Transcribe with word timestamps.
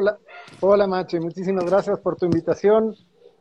Hola, 0.00 0.18
hola 0.60 0.86
Mache, 0.86 1.20
muchísimas 1.20 1.66
gracias 1.66 2.00
por 2.00 2.16
tu 2.16 2.24
invitación. 2.24 2.96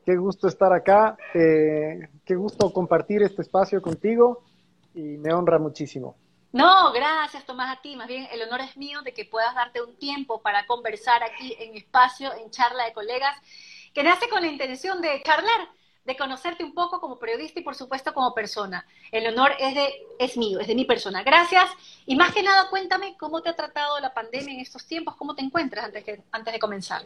Qué 0.06 0.18
gusto 0.18 0.50
estar 0.50 0.74
acá, 0.74 1.16
eh, 1.34 2.10
qué 2.26 2.36
gusto 2.36 2.74
compartir 2.74 3.24
este 3.24 3.44
espacio 3.44 3.82
contigo 3.82 4.44
y 4.94 5.00
me 5.00 5.34
honra 5.34 5.58
muchísimo. 5.58 6.18
No, 6.52 6.92
gracias 6.92 7.46
Tomás 7.46 7.78
a 7.78 7.82
ti. 7.82 7.96
Más 7.96 8.10
bien 8.10 8.28
el 8.34 8.42
honor 8.42 8.60
es 8.60 8.76
mío 8.76 9.02
de 9.04 9.14
que 9.14 9.24
puedas 9.24 9.56
darte 9.56 9.82
un 9.82 9.96
tiempo 9.96 10.42
para 10.42 10.66
conversar 10.66 11.24
aquí 11.24 11.56
en 11.60 11.78
espacio, 11.78 12.34
en 12.34 12.52
charla 12.52 12.84
de 12.84 12.92
colegas, 12.92 13.38
que 13.94 14.04
nace 14.04 14.28
con 14.28 14.42
la 14.42 14.50
intención 14.50 15.02
de 15.02 15.24
charlar, 15.24 15.70
de 16.06 16.18
conocerte 16.18 16.64
un 16.64 16.74
poco 16.74 17.00
como 17.00 17.20
periodista 17.20 17.60
y 17.60 17.64
por 17.64 17.76
supuesto 17.76 18.14
como 18.14 18.34
persona. 18.34 18.86
El 19.12 19.28
honor 19.28 19.52
es 19.60 19.76
de 19.76 19.90
es 20.18 20.38
mío, 20.38 20.60
es 20.60 20.68
de 20.68 20.76
mi 20.76 20.86
persona. 20.86 21.24
Gracias. 21.24 21.70
Y 22.06 22.16
más 22.16 22.34
que 22.34 22.44
nada, 22.44 22.70
cuéntame 22.70 23.16
cómo 23.18 23.42
te 23.42 23.50
ha 23.50 23.56
tratado 23.56 24.00
la 24.00 24.14
pandemia 24.14 24.54
en 24.54 24.60
estos 24.60 24.86
tiempos, 24.86 25.16
cómo 25.16 25.36
te 25.36 25.44
encuentras 25.44 25.86
antes, 25.86 26.04
antes 26.32 26.54
de 26.54 26.60
comenzar. 26.60 27.04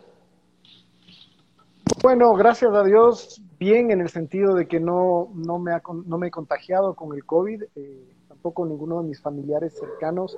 Bueno, 2.01 2.33
gracias 2.33 2.73
a 2.73 2.83
Dios, 2.83 3.41
bien 3.59 3.91
en 3.91 4.01
el 4.01 4.09
sentido 4.09 4.55
de 4.55 4.67
que 4.67 4.79
no, 4.79 5.29
no, 5.33 5.59
me, 5.59 5.73
ha, 5.73 5.81
no 6.05 6.17
me 6.17 6.27
he 6.27 6.31
contagiado 6.31 6.95
con 6.95 7.13
el 7.13 7.25
COVID. 7.25 7.63
Eh, 7.75 8.13
tampoco 8.27 8.65
ninguno 8.65 9.01
de 9.01 9.07
mis 9.07 9.21
familiares 9.21 9.77
cercanos 9.77 10.37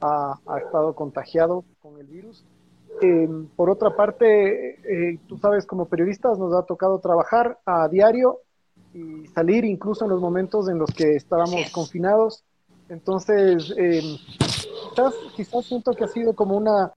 ha, 0.00 0.38
estado 0.58 0.94
contagiado 0.94 1.64
con 1.80 1.98
el 1.98 2.06
virus. 2.06 2.44
Eh, 3.02 3.28
por 3.56 3.70
otra 3.70 3.94
parte, 3.94 5.10
eh, 5.10 5.20
tú 5.26 5.38
sabes, 5.38 5.66
como 5.66 5.86
periodistas 5.86 6.38
nos 6.38 6.54
ha 6.54 6.64
tocado 6.64 6.98
trabajar 6.98 7.58
a 7.66 7.88
diario 7.88 8.40
y 8.94 9.26
salir 9.28 9.64
incluso 9.64 10.04
en 10.04 10.10
los 10.10 10.20
momentos 10.20 10.68
en 10.68 10.78
los 10.78 10.90
que 10.90 11.16
estábamos 11.16 11.70
confinados. 11.70 12.44
Entonces, 12.88 13.74
eh, 13.76 14.00
quizás, 14.90 15.14
quizás 15.34 15.64
siento 15.66 15.92
que 15.92 16.04
ha 16.04 16.08
sido 16.08 16.34
como 16.34 16.56
una 16.56 16.92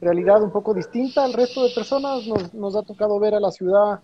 realidad 0.00 0.42
un 0.42 0.50
poco 0.50 0.72
distinta 0.72 1.24
al 1.24 1.32
resto 1.34 1.64
de 1.64 1.74
personas. 1.74 2.26
Nos, 2.26 2.54
nos 2.54 2.76
ha 2.76 2.82
tocado 2.82 3.18
ver 3.18 3.34
a 3.34 3.40
la 3.40 3.50
ciudad, 3.50 4.00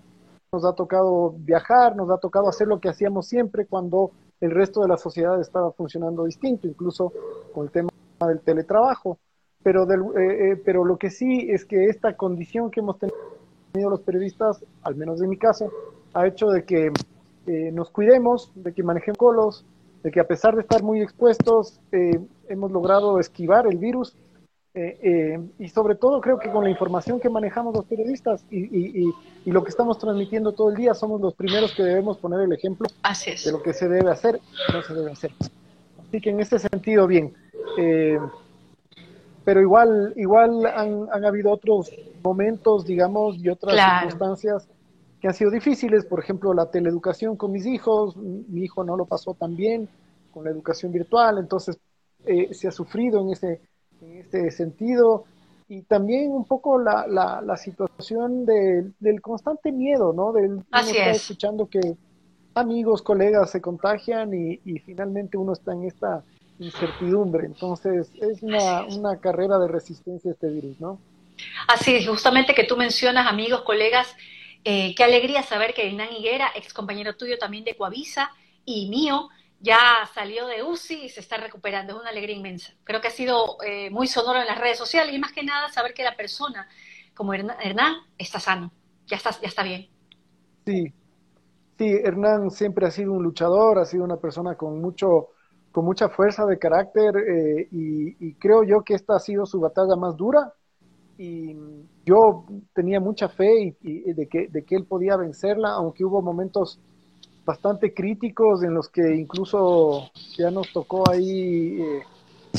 nos 0.52 0.64
ha 0.64 0.74
tocado 0.74 1.34
viajar, 1.38 1.96
nos 1.96 2.10
ha 2.10 2.18
tocado 2.18 2.48
hacer 2.48 2.66
lo 2.66 2.80
que 2.80 2.88
hacíamos 2.88 3.26
siempre 3.26 3.66
cuando 3.66 4.10
el 4.40 4.50
resto 4.50 4.80
de 4.82 4.88
la 4.88 4.96
sociedad 4.96 5.40
estaba 5.40 5.72
funcionando 5.72 6.24
distinto, 6.24 6.66
incluso 6.66 7.12
con 7.54 7.64
el 7.64 7.70
tema 7.70 7.88
del 8.26 8.40
teletrabajo. 8.40 9.18
Pero, 9.62 9.86
del, 9.86 10.00
eh, 10.00 10.52
eh, 10.52 10.62
pero 10.64 10.84
lo 10.84 10.96
que 10.96 11.10
sí 11.10 11.48
es 11.50 11.64
que 11.64 11.86
esta 11.86 12.16
condición 12.16 12.70
que 12.70 12.80
hemos 12.80 12.96
tenido 12.98 13.90
los 13.90 14.00
periodistas, 14.00 14.64
al 14.82 14.94
menos 14.94 15.20
en 15.20 15.28
mi 15.28 15.36
caso, 15.36 15.70
ha 16.14 16.26
hecho 16.26 16.48
de 16.48 16.64
que 16.64 16.92
eh, 17.46 17.70
nos 17.72 17.90
cuidemos, 17.90 18.52
de 18.54 18.72
que 18.72 18.82
manejemos 18.82 19.18
colos, 19.18 19.64
de 20.02 20.10
que 20.10 20.20
a 20.20 20.26
pesar 20.26 20.54
de 20.54 20.62
estar 20.62 20.82
muy 20.82 21.02
expuestos, 21.02 21.80
hemos 22.48 22.70
logrado 22.70 23.18
esquivar 23.18 23.66
el 23.66 23.78
virus 23.78 24.16
eh, 24.74 24.96
eh, 25.02 25.40
y 25.58 25.68
sobre 25.70 25.96
todo 25.96 26.20
creo 26.20 26.38
que 26.38 26.50
con 26.50 26.62
la 26.62 26.70
información 26.70 27.18
que 27.18 27.28
manejamos 27.28 27.74
los 27.74 27.84
periodistas 27.86 28.44
y, 28.48 29.12
lo 29.46 29.64
que 29.64 29.70
estamos 29.70 29.98
transmitiendo 29.98 30.52
todo 30.52 30.68
el 30.68 30.76
día, 30.76 30.94
somos 30.94 31.20
los 31.20 31.34
primeros 31.34 31.74
que 31.74 31.82
debemos 31.82 32.18
poner 32.18 32.40
el 32.42 32.52
ejemplo 32.52 32.86
de 32.86 33.50
lo 33.50 33.62
que 33.62 33.72
se 33.72 33.88
debe 33.88 34.10
hacer 34.10 34.38
y 34.68 34.72
no 34.72 34.82
se 34.82 34.94
debe 34.94 35.10
hacer. 35.10 35.32
Así 36.06 36.20
que 36.20 36.30
en 36.30 36.38
ese 36.38 36.58
sentido, 36.60 37.08
bien. 37.08 37.32
Eh, 37.78 38.20
pero 39.48 39.62
igual, 39.62 40.12
igual 40.16 40.66
han, 40.66 41.24
habido 41.24 41.50
otros 41.50 41.90
momentos, 42.22 42.84
digamos, 42.84 43.38
y 43.38 43.48
otras 43.48 43.80
circunstancias 44.02 44.68
que 45.22 45.28
han 45.28 45.32
sido 45.32 45.50
difíciles. 45.50 46.04
Por 46.04 46.20
ejemplo, 46.20 46.52
la 46.52 46.70
teleeducación 46.70 47.34
con 47.34 47.52
mis 47.52 47.64
hijos. 47.64 48.14
Mi 48.14 48.64
hijo 48.64 48.84
no 48.84 48.94
lo 48.94 49.06
pasó 49.06 49.32
tan 49.32 49.56
bien 49.56 49.88
con 50.34 50.44
la 50.44 50.50
educación 50.50 50.92
virtual, 50.92 51.38
entonces 51.38 51.78
se 52.50 52.68
ha 52.68 52.70
sufrido 52.70 53.22
en 53.22 53.30
ese 53.30 53.62
en 54.02 54.18
este 54.18 54.50
sentido. 54.50 55.24
Y 55.66 55.80
también 55.80 56.30
un 56.30 56.44
poco 56.44 56.78
la, 56.78 57.06
la, 57.06 57.56
situación 57.56 58.44
del 58.44 59.22
constante 59.22 59.72
miedo, 59.72 60.12
¿no? 60.12 60.34
Del 60.34 60.62
Así 60.70 60.94
uno 60.94 61.10
escuchando 61.10 61.66
que 61.70 61.96
amigos, 62.52 63.00
colegas 63.00 63.48
se 63.48 63.62
contagian 63.62 64.34
y, 64.34 64.60
y, 64.66 64.78
finalmente 64.80 65.38
uno 65.38 65.54
está 65.54 65.72
en 65.72 65.84
esta 65.84 66.22
incertidumbre. 66.58 67.46
Entonces, 67.46 68.10
es 68.20 68.42
una, 68.42 68.84
una 68.84 69.20
carrera 69.20 69.58
de 69.58 69.68
resistencia 69.68 70.30
a 70.30 70.34
este 70.34 70.48
virus, 70.48 70.80
¿no? 70.80 71.00
Así 71.68 71.94
es, 71.94 72.08
justamente 72.08 72.54
que 72.54 72.64
tú 72.64 72.76
mencionas 72.76 73.26
amigos, 73.26 73.62
colegas, 73.62 74.16
eh, 74.64 74.94
qué 74.94 75.04
alegría 75.04 75.42
saber 75.42 75.72
que 75.72 75.86
Hernán 75.86 76.12
Higuera, 76.12 76.50
ex 76.54 76.72
compañero 76.72 77.16
tuyo 77.16 77.38
también 77.38 77.64
de 77.64 77.76
Coavisa 77.76 78.30
y 78.64 78.88
mío, 78.88 79.28
ya 79.60 79.78
salió 80.14 80.46
de 80.46 80.62
UCI 80.62 81.04
y 81.04 81.08
se 81.08 81.20
está 81.20 81.36
recuperando. 81.36 81.94
Es 81.94 82.00
una 82.00 82.10
alegría 82.10 82.36
inmensa. 82.36 82.72
Creo 82.84 83.00
que 83.00 83.08
ha 83.08 83.12
sido 83.12 83.56
eh, 83.64 83.90
muy 83.90 84.06
sonoro 84.06 84.40
en 84.40 84.46
las 84.46 84.58
redes 84.58 84.78
sociales 84.78 85.14
y 85.14 85.18
más 85.18 85.32
que 85.32 85.42
nada 85.42 85.68
saber 85.68 85.94
que 85.94 86.04
la 86.04 86.16
persona 86.16 86.68
como 87.14 87.34
Hernán 87.34 87.96
está 88.16 88.38
sano, 88.38 88.70
ya 89.08 89.16
está, 89.16 89.32
ya 89.32 89.48
está 89.48 89.64
bien. 89.64 89.88
Sí, 90.64 90.92
sí, 91.76 91.86
Hernán 92.04 92.50
siempre 92.50 92.86
ha 92.86 92.92
sido 92.92 93.12
un 93.12 93.24
luchador, 93.24 93.80
ha 93.80 93.84
sido 93.84 94.04
una 94.04 94.18
persona 94.18 94.54
con 94.54 94.80
mucho 94.80 95.30
con 95.78 95.84
mucha 95.84 96.08
fuerza 96.08 96.44
de 96.44 96.58
carácter 96.58 97.16
eh, 97.18 97.68
y, 97.70 98.34
creo 98.34 98.64
yo 98.64 98.82
que 98.82 98.94
esta 98.94 99.14
ha 99.14 99.20
sido 99.20 99.46
su 99.46 99.60
batalla 99.60 99.94
más 99.94 100.16
dura. 100.16 100.52
Y 101.16 101.54
yo 102.04 102.46
tenía 102.74 102.98
mucha 102.98 103.28
fe 103.28 103.76
y, 103.80 104.12
de, 104.12 104.26
que, 104.26 104.48
de 104.48 104.64
que 104.64 104.74
él 104.74 104.86
podía 104.86 105.16
vencerla, 105.16 105.68
aunque 105.70 106.04
hubo 106.04 106.20
momentos 106.20 106.80
bastante 107.44 107.94
críticos 107.94 108.64
en 108.64 108.74
los 108.74 108.88
que 108.88 109.14
incluso 109.14 110.10
ya 110.36 110.50
nos 110.50 110.72
tocó 110.72 111.08
ahí 111.08 111.80
eh, 111.80 112.02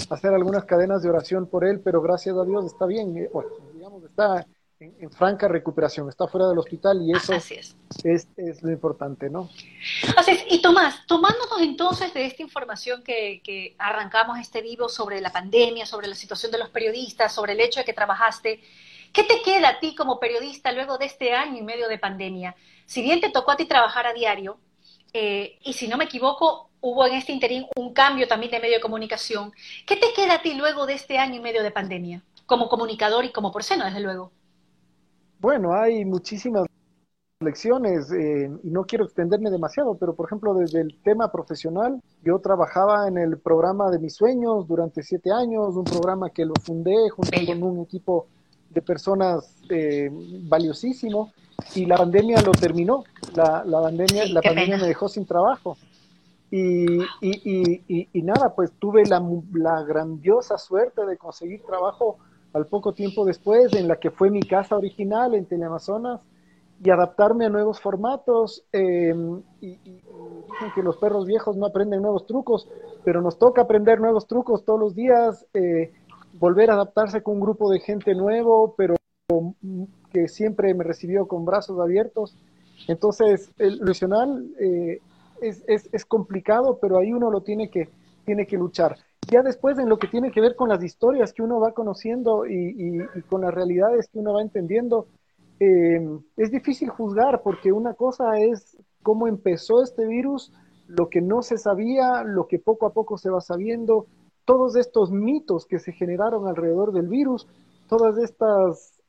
hacer 0.09 0.34
algunas 0.34 0.63
cadenas 0.63 1.03
de 1.03 1.09
oración 1.09 1.46
por 1.46 1.66
él, 1.66 1.81
pero 1.84 2.01
gracias 2.01 2.38
a 2.38 2.46
Dios 2.46 2.68
está 2.68 2.86
bien, 2.86 3.18
eh, 3.18 3.30
digamos, 3.74 4.01
está 4.06 4.47
en, 4.80 5.12
franca 5.12 5.48
recuperación, 5.48 6.08
está 6.08 6.28
fuera 6.28 6.48
del 6.48 6.58
hospital 6.58 7.02
y 7.02 7.12
eso 7.12 7.34
es. 7.34 7.76
Es, 8.04 8.64
lo 8.64 8.72
importante, 8.72 9.30
¿no? 9.30 9.50
Así 10.16 10.32
es. 10.32 10.46
Y 10.50 10.62
Tomás, 10.62 11.06
tomándonos 11.06 11.62
entonces 11.62 12.14
de 12.14 12.26
esta 12.26 12.42
información 12.44 13.04
que, 13.04 13.42
que 13.44 13.76
arrancamos 13.78 14.40
este 14.40 14.62
vivo 14.62 14.88
sobre 14.88 15.20
la 15.20 15.32
pandemia, 15.32 15.86
sobre 15.86 16.08
la 16.08 16.16
situación 16.16 16.52
de 16.52 16.60
los 16.60 16.70
periodistas, 16.70 17.34
sobre 17.34 17.54
el 17.54 17.60
hecho 17.60 17.82
de 17.82 17.86
que 17.86 17.94
trabajaste, 17.94 18.62
¿qué 19.12 19.24
te 19.24 19.42
queda 19.42 19.70
a 19.70 19.80
ti 19.80 19.96
como 19.96 20.20
periodista 20.20 20.72
luego 20.72 20.98
de 20.98 21.06
este 21.06 21.34
año 21.34 21.58
y 21.58 21.62
medio 21.62 21.90
de 21.90 21.98
pandemia? 21.98 22.56
Si 22.86 23.02
bien 23.02 23.20
te 23.20 23.30
tocó 23.30 23.52
a 23.52 23.58
ti 23.58 23.66
trabajar 23.66 24.08
a 24.08 24.14
diario, 24.14 24.60
eh, 25.12 25.58
y 25.62 25.74
si 25.74 25.88
no 25.88 25.98
me 25.98 26.06
equivoco, 26.06 26.70
hubo 26.80 27.06
en 27.06 27.16
este 27.16 27.34
interín 27.34 27.66
un 27.76 27.94
cambio 27.94 28.28
también 28.28 28.52
de 28.52 28.60
medio 28.60 28.76
de 28.76 28.82
comunicación. 28.82 29.52
¿Qué 29.86 29.98
te 29.98 30.14
queda 30.14 30.36
a 30.36 30.42
ti 30.42 30.54
luego 30.54 30.86
de 30.86 30.94
este 30.94 31.18
año 31.18 31.36
y 31.36 31.40
medio 31.42 31.64
de 31.64 31.72
pandemia, 31.72 32.24
como 32.46 32.70
comunicador 32.70 33.26
y 33.26 33.32
como 33.32 33.52
porceno, 33.52 33.84
desde 33.84 34.00
luego? 34.00 34.32
Bueno, 35.40 35.74
hay 35.74 36.04
muchísimas 36.04 36.66
lecciones 37.40 38.12
eh, 38.12 38.50
y 38.64 38.70
no 38.70 38.84
quiero 38.84 39.06
extenderme 39.06 39.50
demasiado, 39.50 39.96
pero 39.98 40.14
por 40.14 40.26
ejemplo, 40.28 40.54
desde 40.54 40.82
el 40.82 40.98
tema 41.02 41.32
profesional, 41.32 42.02
yo 42.22 42.40
trabajaba 42.40 43.08
en 43.08 43.18
el 43.18 43.38
programa 43.38 43.90
de 43.90 44.00
mis 44.00 44.16
sueños 44.16 44.68
durante 44.68 45.02
siete 45.02 45.32
años, 45.32 45.76
un 45.76 45.86
programa 45.86 46.30
que 46.32 46.44
lo 46.44 46.54
fundé 46.62 47.10
junto 47.10 47.32
con 47.46 47.64
un 47.64 47.80
equipo 47.84 48.28
de 48.70 48.82
personas 48.82 49.56
eh, 49.70 50.10
valiosísimo 50.50 51.32
y 51.76 51.86
la 51.86 51.96
pandemia 51.96 52.42
lo 52.42 52.52
terminó. 52.52 53.06
La, 53.34 53.64
la 53.66 53.82
pandemia, 53.82 54.26
la 54.28 54.42
pandemia 54.42 54.78
me 54.78 54.88
dejó 54.88 55.08
sin 55.08 55.26
trabajo. 55.26 55.78
Y, 56.52 57.00
y, 57.22 57.84
y, 57.88 58.10
y 58.12 58.22
nada, 58.24 58.54
pues 58.56 58.72
tuve 58.80 59.06
la, 59.06 59.24
la, 59.54 59.84
grandiosa 59.84 60.58
suerte 60.58 61.06
de 61.06 61.16
conseguir 61.16 61.62
trabajo 61.62 62.18
al 62.54 62.66
poco 62.66 62.94
tiempo 62.94 63.26
después 63.26 63.74
en 63.74 63.88
la 63.88 63.98
que 63.98 64.12
fue 64.12 64.32
mi 64.32 64.42
casa 64.42 64.76
original 64.76 65.36
en 65.36 65.46
Teleamazonas 65.46 66.22
y 66.84 66.90
adaptarme 66.90 67.46
a 67.46 67.50
nuevos 67.50 67.80
formatos. 67.80 68.64
Eh, 68.72 69.14
y, 69.62 69.78
dicen 69.78 70.72
que 70.74 70.82
los 70.82 70.98
perros 70.98 71.26
viejos 71.26 71.58
no 71.58 71.66
aprenden 71.66 72.02
nuevos 72.02 72.26
trucos, 72.26 72.68
pero 73.04 73.22
nos 73.22 73.38
toca 73.38 73.62
aprender 73.62 74.00
nuevos 74.00 74.28
trucos 74.28 74.66
todos 74.66 74.80
los 74.80 74.96
días, 74.96 75.46
eh, 75.54 75.92
volver 76.40 76.72
a 76.72 76.74
adaptarse 76.74 77.22
con 77.22 77.36
un 77.36 77.42
grupo 77.42 77.70
de 77.70 77.80
gente 77.80 78.16
nuevo, 78.16 78.74
pero 78.78 78.96
que 80.12 80.28
siempre 80.28 80.74
me 80.74 80.84
recibió 80.84 81.28
con 81.28 81.46
brazos 81.46 81.80
abiertos. 81.80 82.36
Entonces, 82.88 83.51
el 83.57 83.80
nacional 83.81 84.48
eh, 84.60 85.01
es, 85.42 85.63
es, 85.68 85.90
es, 85.92 86.06
complicado, 86.06 86.80
pero 86.81 86.98
ahí 86.98 87.13
uno 87.13 87.30
lo 87.30 87.42
tiene 87.42 87.69
que, 87.69 87.90
tiene 88.25 88.48
que 88.48 88.57
luchar. 88.57 88.98
Ya 89.31 89.44
después, 89.44 89.78
en 89.78 89.90
lo 89.90 90.00
que 90.00 90.08
tiene 90.08 90.31
que 90.31 90.42
ver 90.42 90.56
con 90.56 90.70
las 90.70 90.84
historias 90.84 91.34
que 91.34 91.44
uno 91.44 91.60
va 91.60 91.74
conociendo 91.74 92.48
y, 92.48 93.00
con 93.30 93.42
las 93.42 93.54
realidades 93.54 94.10
que 94.10 94.20
uno 94.20 94.34
va 94.34 94.42
entendiendo, 94.42 95.08
eh, 95.60 96.20
es 96.36 96.52
difícil 96.52 96.90
juzgar 96.90 97.42
porque 97.44 97.72
una 97.72 97.94
cosa 97.94 98.40
es 98.40 98.78
cómo 99.04 99.28
empezó 99.28 99.84
este 99.84 100.08
virus, 100.08 100.52
lo 100.88 101.10
que 101.10 101.22
no 101.22 101.44
se 101.44 101.58
sabía, 101.58 102.24
lo 102.24 102.48
que 102.48 102.58
poco 102.58 102.88
a 102.88 102.94
poco 102.94 103.18
se 103.18 103.30
va 103.30 103.42
sabiendo, 103.42 104.08
todos 104.46 104.76
estos 104.76 105.12
mitos 105.12 105.68
que 105.68 105.78
se 105.78 105.92
generaron 105.92 106.48
alrededor 106.48 106.92
del 106.92 107.08
virus, 107.08 107.48
todas 107.88 108.18
estas 108.18 109.00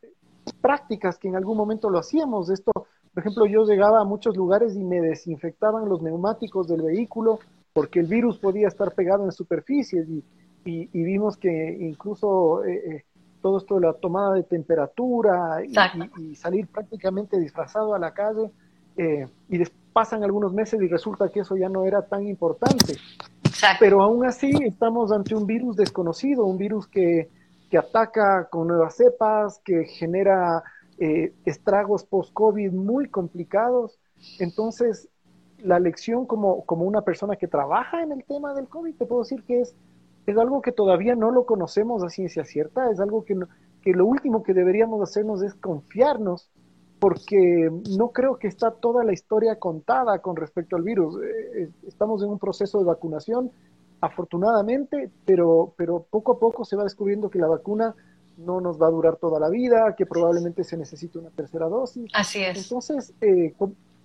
prácticas 0.61 1.19
que 1.19 1.29
en 1.29 1.37
algún 1.37 1.57
momento 1.57 1.89
lo 1.89 1.99
hacíamos. 1.99 2.51
Esto, 2.51 2.73
por 2.75 3.21
ejemplo, 3.23 3.47
yo 3.47 3.65
llegaba 3.65 4.03
a 4.03 4.05
muchos 4.05 4.37
lugares 4.37 4.77
y 4.77 4.85
me 4.85 5.01
desinfectaban 5.01 5.89
los 5.89 6.03
neumáticos 6.03 6.69
del 6.69 6.83
vehículo 6.83 7.39
porque 7.73 8.01
el 8.01 8.07
virus 8.07 8.39
podía 8.39 8.69
estar 8.69 8.93
pegado 8.95 9.25
en 9.25 9.33
superficies 9.33 10.09
y, 10.09 10.25
y, 10.65 11.03
vimos 11.05 11.37
que 11.37 11.77
incluso 11.81 12.65
eh, 12.65 12.83
eh, 12.87 13.05
todo 13.41 13.59
esto 13.59 13.77
de 13.77 13.87
la 13.87 13.93
tomada 13.95 14.35
de 14.35 14.43
temperatura 14.43 15.61
y, 15.65 16.35
salir 16.35 16.67
prácticamente 16.67 17.39
disfrazado 17.39 17.95
a 17.95 17.99
la 17.99 18.13
calle, 18.13 18.51
eh, 18.97 19.27
y 19.49 19.63
pasan 19.93 20.23
algunos 20.25 20.53
meses 20.53 20.81
y 20.83 20.89
resulta 20.89 21.29
que 21.29 21.41
eso 21.41 21.57
ya 21.57 21.69
no 21.69 21.85
era 21.85 22.03
tan 22.03 22.27
importante. 22.27 22.97
Pero 23.79 24.03
aún 24.03 24.25
así 24.25 24.51
estamos 24.65 25.13
ante 25.13 25.35
un 25.35 25.47
virus 25.47 25.77
desconocido, 25.77 26.45
un 26.47 26.59
virus 26.59 26.87
que, 26.87 27.29
que 27.71 27.79
ataca 27.79 28.49
con 28.51 28.69
nuevas 28.69 28.97
cepas, 28.97 29.61
que 29.65 29.85
genera 29.85 30.63
eh, 30.99 31.33
estragos 31.45 32.05
post-COVID 32.05 32.73
muy 32.73 33.09
complicados. 33.09 33.99
Entonces, 34.39 35.09
la 35.65 35.79
lección 35.79 36.27
como, 36.27 36.65
como 36.65 36.85
una 36.85 37.03
persona 37.03 37.37
que 37.37 37.49
trabaja 37.49 38.03
en 38.03 38.13
el 38.13 38.25
tema 38.25 38.55
del 38.55 38.69
COVID, 38.69 38.95
te 38.95 39.07
puedo 39.07 39.23
decir 39.23 39.43
que 39.45 39.61
es, 39.61 39.75
es 40.27 40.37
algo 40.37 40.63
que 40.63 40.73
todavía 40.73 41.15
no 41.15 41.31
lo 41.31 41.47
conocemos 41.47 42.03
a 42.05 42.09
ciencia 42.09 42.45
cierta, 42.45 42.91
es 42.91 43.01
algo 43.01 43.25
que, 43.25 43.39
que 43.83 43.93
lo 43.93 44.07
último 44.07 44.43
que 44.43 44.55
deberíamos 44.55 45.03
hacernos 45.03 45.43
es 45.43 45.55
confiarnos, 45.55 46.51
porque 46.99 47.71
no 47.97 48.11
creo 48.11 48.37
que 48.37 48.47
está 48.47 48.71
toda 48.73 49.05
la 49.05 49.13
historia 49.13 49.57
contada 49.57 50.19
con 50.19 50.37
respecto 50.37 50.77
al 50.77 50.83
virus. 50.83 51.17
Eh, 51.17 51.63
eh, 51.63 51.71
estamos 51.87 52.23
en 52.23 52.29
un 52.29 52.39
proceso 52.39 52.79
de 52.79 52.85
vacunación, 52.85 53.51
afortunadamente, 54.03 55.11
pero, 55.25 55.73
pero 55.77 56.07
poco 56.09 56.33
a 56.33 56.39
poco 56.39 56.65
se 56.65 56.77
va 56.77 56.85
descubriendo 56.85 57.31
que 57.31 57.39
la 57.39 57.49
vacuna 57.49 57.95
no 58.37 58.61
nos 58.61 58.81
va 58.81 58.87
a 58.87 58.91
durar 58.91 59.17
toda 59.17 59.39
la 59.39 59.49
vida, 59.49 59.95
que 59.97 60.07
probablemente 60.07 60.65
se 60.65 60.77
necesite 60.77 61.19
una 61.19 61.31
tercera 61.31 61.69
dosis. 61.69 62.11
Así 62.15 62.43
es. 62.43 62.65
Entonces, 62.65 63.15
eh, 63.21 63.55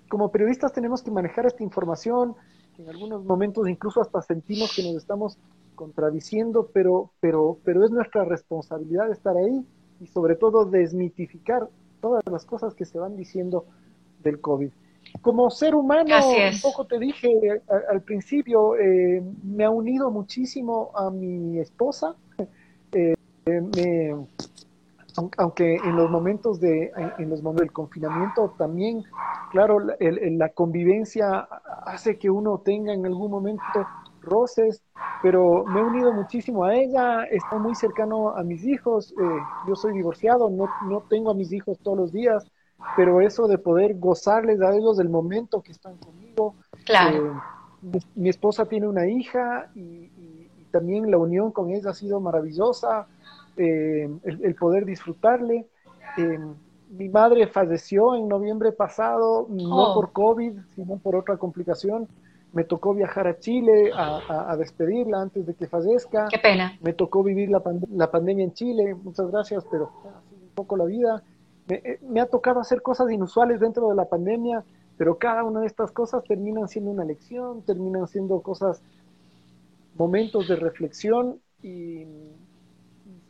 como 0.09 0.31
periodistas 0.31 0.73
tenemos 0.73 1.01
que 1.01 1.11
manejar 1.11 1.45
esta 1.45 1.63
información, 1.63 2.35
en 2.77 2.89
algunos 2.89 3.23
momentos 3.23 3.67
incluso 3.67 4.01
hasta 4.01 4.21
sentimos 4.21 4.75
que 4.75 4.83
nos 4.83 4.95
estamos 4.95 5.37
contradiciendo, 5.75 6.69
pero, 6.73 7.11
pero, 7.19 7.57
pero 7.63 7.83
es 7.83 7.91
nuestra 7.91 8.23
responsabilidad 8.25 9.11
estar 9.11 9.35
ahí 9.37 9.65
y 9.99 10.07
sobre 10.07 10.35
todo 10.35 10.65
desmitificar 10.65 11.69
todas 12.01 12.23
las 12.29 12.45
cosas 12.45 12.73
que 12.73 12.85
se 12.85 12.99
van 12.99 13.15
diciendo 13.15 13.65
del 14.23 14.39
COVID. 14.39 14.69
Como 15.21 15.49
ser 15.49 15.75
humano, 15.75 16.15
un 16.29 16.61
poco 16.61 16.85
te 16.85 16.99
dije 16.99 17.61
al, 17.89 18.01
principio, 18.01 18.75
eh, 18.75 19.23
me 19.43 19.63
ha 19.63 19.69
unido 19.69 20.11
muchísimo 20.11 20.91
a 20.95 21.09
mi 21.09 21.59
esposa. 21.59 22.15
Eh, 22.91 23.15
me, 23.45 24.25
aunque 25.37 25.75
en 25.75 25.95
los 25.95 26.09
momentos 26.09 26.59
de 26.59 26.91
en 27.17 27.29
los 27.29 27.41
momentos 27.41 27.61
del 27.61 27.71
confinamiento 27.71 28.53
también 28.57 29.03
claro 29.51 29.79
la 29.99 30.49
convivencia 30.49 31.47
hace 31.85 32.17
que 32.17 32.29
uno 32.29 32.59
tenga 32.59 32.93
en 32.93 33.05
algún 33.05 33.31
momento 33.31 33.63
roces 34.21 34.83
pero 35.21 35.65
me 35.65 35.79
he 35.79 35.83
unido 35.83 36.11
muchísimo 36.13 36.65
a 36.65 36.75
ella 36.75 37.23
estoy 37.23 37.59
muy 37.59 37.75
cercano 37.75 38.29
a 38.29 38.43
mis 38.43 38.65
hijos 38.65 39.13
eh, 39.19 39.39
yo 39.67 39.75
soy 39.75 39.93
divorciado 39.93 40.49
no, 40.49 40.69
no 40.87 41.01
tengo 41.01 41.31
a 41.31 41.33
mis 41.33 41.51
hijos 41.53 41.79
todos 41.79 41.97
los 41.97 42.11
días 42.11 42.51
pero 42.95 43.21
eso 43.21 43.47
de 43.47 43.57
poder 43.57 43.97
gozarles 43.97 44.61
a 44.61 44.75
ellos 44.75 44.97
del 44.97 45.09
momento 45.09 45.61
que 45.61 45.71
están 45.71 45.97
conmigo 45.97 46.55
claro. 46.85 47.27
eh, 47.83 47.99
mi, 48.15 48.29
esposa 48.29 48.65
tiene 48.65 48.87
una 48.87 49.07
hija 49.07 49.69
y, 49.75 50.11
y 50.17 50.67
también 50.71 51.09
la 51.09 51.17
unión 51.17 51.51
con 51.51 51.69
ella 51.69 51.91
ha 51.91 51.93
sido 51.93 52.19
maravillosa 52.19 53.07
eh, 53.57 54.09
el, 54.23 54.55
poder 54.55 54.85
disfrutarle. 54.85 55.67
Eh, 56.17 56.39
mi 56.89 57.09
madre 57.09 57.47
falleció 57.47 58.15
en 58.15 58.27
noviembre 58.27 58.71
pasado, 58.71 59.47
no 59.49 59.91
oh. 59.91 59.95
por 59.95 60.11
COVID, 60.11 60.53
sino 60.75 60.97
por 60.97 61.15
otra 61.15 61.37
complicación. 61.37 62.07
Me 62.53 62.63
tocó 62.63 62.93
viajar 62.93 63.27
a 63.27 63.37
Chile 63.39 63.91
a, 63.93 64.55
despedirla 64.57 65.21
antes 65.21 65.45
de 65.45 65.53
que 65.55 65.67
fallezca. 65.67 66.27
Qué 66.29 66.39
pena. 66.39 66.77
Me 66.81 66.93
tocó 66.93 67.21
vivir 67.21 67.49
la, 67.49 67.61
la 67.91 68.09
pandemia 68.09 68.45
en 68.45 68.53
Chile, 68.53 68.95
muchas 68.95 69.29
gracias, 69.29 69.65
pero 69.69 69.91
un 70.31 70.49
poco 70.53 70.77
la 70.77 70.85
vida. 70.85 71.23
Me, 71.67 71.75
eh, 71.83 71.99
me, 72.07 72.21
ha 72.21 72.27
tocado 72.27 72.61
hacer 72.61 72.81
cosas 72.81 73.11
inusuales 73.11 73.59
dentro 73.59 73.89
de 73.89 73.95
la 73.95 74.05
pandemia, 74.05 74.63
pero 74.97 75.17
cada 75.17 75.43
una 75.43 75.61
de 75.61 75.67
estas 75.67 75.91
cosas 75.91 76.23
terminan 76.23 76.69
siendo 76.69 76.91
una 76.91 77.03
lección, 77.03 77.61
terminan 77.63 78.07
siendo 78.07 78.39
cosas, 78.39 78.81
momentos 79.97 80.47
de 80.47 80.55
reflexión 80.55 81.39
y 81.61 82.05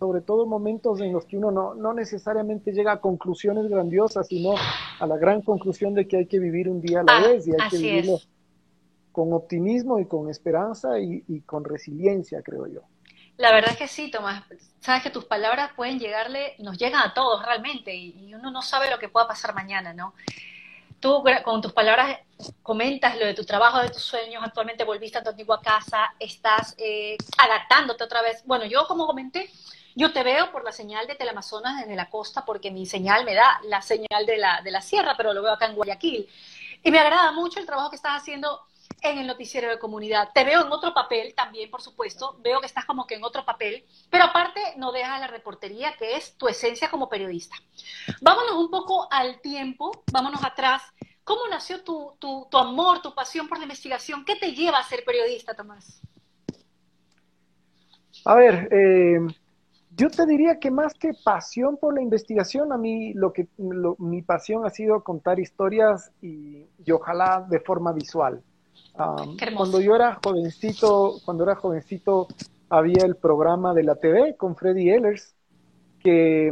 sobre 0.05 0.21
todo 0.21 0.45
momentos 0.45 1.01
en 1.01 1.11
los 1.11 1.25
que 1.25 1.35
uno 1.35 1.49
no, 1.49 1.73
no, 1.73 1.91
necesariamente 1.91 2.71
llega 2.71 2.91
a 2.91 3.01
conclusiones 3.01 3.67
grandiosas, 3.67 4.27
sino 4.27 4.53
a 4.99 5.07
la 5.07 5.17
gran 5.17 5.41
conclusión 5.41 5.95
de 5.95 6.07
que 6.07 6.17
hay 6.17 6.25
que 6.27 6.37
vivir 6.37 6.69
un 6.69 6.79
día 6.79 6.99
a 6.99 7.03
la 7.03 7.17
ah, 7.17 7.27
vez 7.27 7.47
y 7.47 7.51
hay 7.51 7.69
que 7.71 7.77
vivirlo 7.77 8.19
con 9.11 9.33
optimismo 9.33 9.97
y 9.97 10.05
con 10.05 10.29
esperanza 10.29 10.99
y, 10.99 11.41
con 11.41 11.63
resiliencia, 11.63 12.43
creo 12.43 12.67
yo. 12.67 12.81
La 13.37 13.51
verdad 13.51 13.71
es 13.71 13.77
que 13.77 13.87
sí, 13.87 14.11
Tomás. 14.11 14.43
Sabes 14.79 15.01
que 15.01 15.09
tus 15.09 15.25
palabras 15.25 15.71
pueden 15.75 15.97
llegarle, 15.97 16.53
nos 16.59 16.77
llegan 16.77 17.01
a 17.01 17.15
todos 17.15 17.43
realmente 17.43 17.95
y, 17.95 18.31
uno 18.35 18.51
no 18.51 18.61
sabe 18.61 18.91
lo 18.91 18.99
que 18.99 19.09
pueda 19.09 19.27
pasar 19.27 19.55
mañana, 19.55 19.91
¿no? 19.91 20.13
Tú 20.99 21.23
con 21.43 21.61
tus 21.61 21.73
palabras 21.73 22.19
comentas 22.61 23.17
lo 23.17 23.25
de 23.25 23.33
tu 23.33 23.43
trabajo, 23.43 23.79
de 23.79 23.89
tus 23.89 24.03
sueños, 24.03 24.43
actualmente 24.45 24.83
volviste 24.83 25.17
a 25.17 25.23
tu 25.23 25.31
antigua 25.31 25.61
casa, 25.61 26.13
estás 26.19 26.75
eh, 26.77 27.17
adaptándote 27.39 28.03
otra 28.03 28.21
vez. 28.21 28.43
Bueno, 28.45 28.65
yo 28.65 28.85
como 28.87 29.07
comenté, 29.07 29.49
yo 29.95 30.11
te 30.11 30.23
veo 30.23 30.51
por 30.51 30.63
la 30.63 30.73
señal 30.73 31.07
de 31.07 31.15
Teleamazonas 31.15 31.79
desde 31.79 31.95
la 31.95 32.09
costa 32.09 32.43
porque 32.43 32.69
mi 32.69 32.85
señal 32.85 33.23
me 33.23 33.33
da 33.33 33.59
la 33.63 33.81
señal 33.81 34.25
de 34.25 34.37
la, 34.37 34.61
de 34.61 34.71
la 34.71 34.81
sierra, 34.81 35.15
pero 35.15 35.33
lo 35.33 35.41
veo 35.41 35.53
acá 35.53 35.67
en 35.67 35.75
Guayaquil. 35.75 36.29
Y 36.83 36.91
me 36.91 36.99
agrada 36.99 37.31
mucho 37.31 37.59
el 37.59 37.65
trabajo 37.65 37.89
que 37.89 37.95
estás 37.95 38.21
haciendo 38.21 38.61
en 39.01 39.17
el 39.17 39.27
noticiero 39.27 39.69
de 39.69 39.79
comunidad. 39.79 40.29
Te 40.33 40.43
veo 40.43 40.65
en 40.65 40.71
otro 40.71 40.93
papel 40.93 41.33
también, 41.33 41.71
por 41.71 41.81
supuesto. 41.81 42.37
Veo 42.41 42.59
que 42.59 42.65
estás 42.65 42.85
como 42.85 43.07
que 43.07 43.15
en 43.15 43.23
otro 43.23 43.45
papel, 43.45 43.85
pero 44.09 44.25
aparte 44.25 44.59
no 44.77 44.91
dejas 44.91 45.21
la 45.21 45.27
reportería, 45.27 45.95
que 45.97 46.17
es 46.17 46.37
tu 46.37 46.47
esencia 46.47 46.89
como 46.89 47.07
periodista. 47.07 47.55
Vámonos 48.21 48.53
un 48.53 48.69
poco 48.69 49.07
al 49.09 49.39
tiempo, 49.39 50.03
vámonos 50.11 50.43
atrás. 50.43 50.83
¿Cómo 51.23 51.47
nació 51.49 51.83
tu, 51.83 52.15
tu, 52.19 52.47
tu 52.51 52.57
amor, 52.57 53.01
tu 53.01 53.15
pasión 53.15 53.47
por 53.47 53.57
la 53.57 53.63
investigación? 53.63 54.25
¿Qué 54.25 54.35
te 54.35 54.51
lleva 54.51 54.77
a 54.77 54.83
ser 54.83 55.03
periodista, 55.05 55.55
Tomás? 55.55 56.01
A 58.25 58.35
ver, 58.35 58.67
eh, 58.71 59.19
yo 59.95 60.09
te 60.09 60.25
diría 60.25 60.59
que 60.59 60.71
más 60.71 60.93
que 60.93 61.11
pasión 61.23 61.77
por 61.77 61.93
la 61.93 62.01
investigación, 62.01 62.73
a 62.73 62.77
mí 62.77 63.13
lo 63.13 63.31
que 63.31 63.47
mi 63.97 64.21
pasión 64.21 64.65
ha 64.65 64.69
sido 64.69 65.03
contar 65.03 65.39
historias 65.39 66.11
y, 66.21 66.65
ojalá 66.91 67.45
de 67.49 67.59
forma 67.59 67.93
visual. 67.93 68.41
cuando 69.55 69.79
yo 69.79 69.95
era 69.95 70.19
jovencito, 70.23 71.15
cuando 71.23 71.43
era 71.43 71.55
jovencito 71.55 72.27
había 72.69 73.05
el 73.05 73.15
programa 73.15 73.73
de 73.73 73.83
la 73.83 73.95
TV 73.95 74.35
con 74.35 74.55
Freddy 74.55 74.89
Ehlers, 74.89 75.33
que 75.99 76.51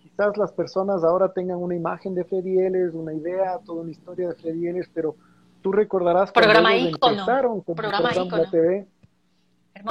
quizás 0.00 0.36
las 0.36 0.52
personas 0.52 1.04
ahora 1.04 1.32
tengan 1.32 1.58
una 1.58 1.76
imagen 1.76 2.14
de 2.14 2.24
Freddy 2.24 2.58
Ehlers, 2.58 2.94
una 2.94 3.14
idea, 3.14 3.58
toda 3.64 3.82
una 3.82 3.90
historia 3.90 4.28
de 4.28 4.34
Freddy 4.34 4.66
Ehlers, 4.66 4.90
pero 4.92 5.14
tú 5.62 5.70
recordarás 5.70 6.32
cuando 6.32 6.68
empezaron 6.68 7.60
con 7.60 7.74
el 7.76 7.90
programa 7.90 8.10
de 8.10 8.42
la 8.42 8.50
TV 8.50 8.86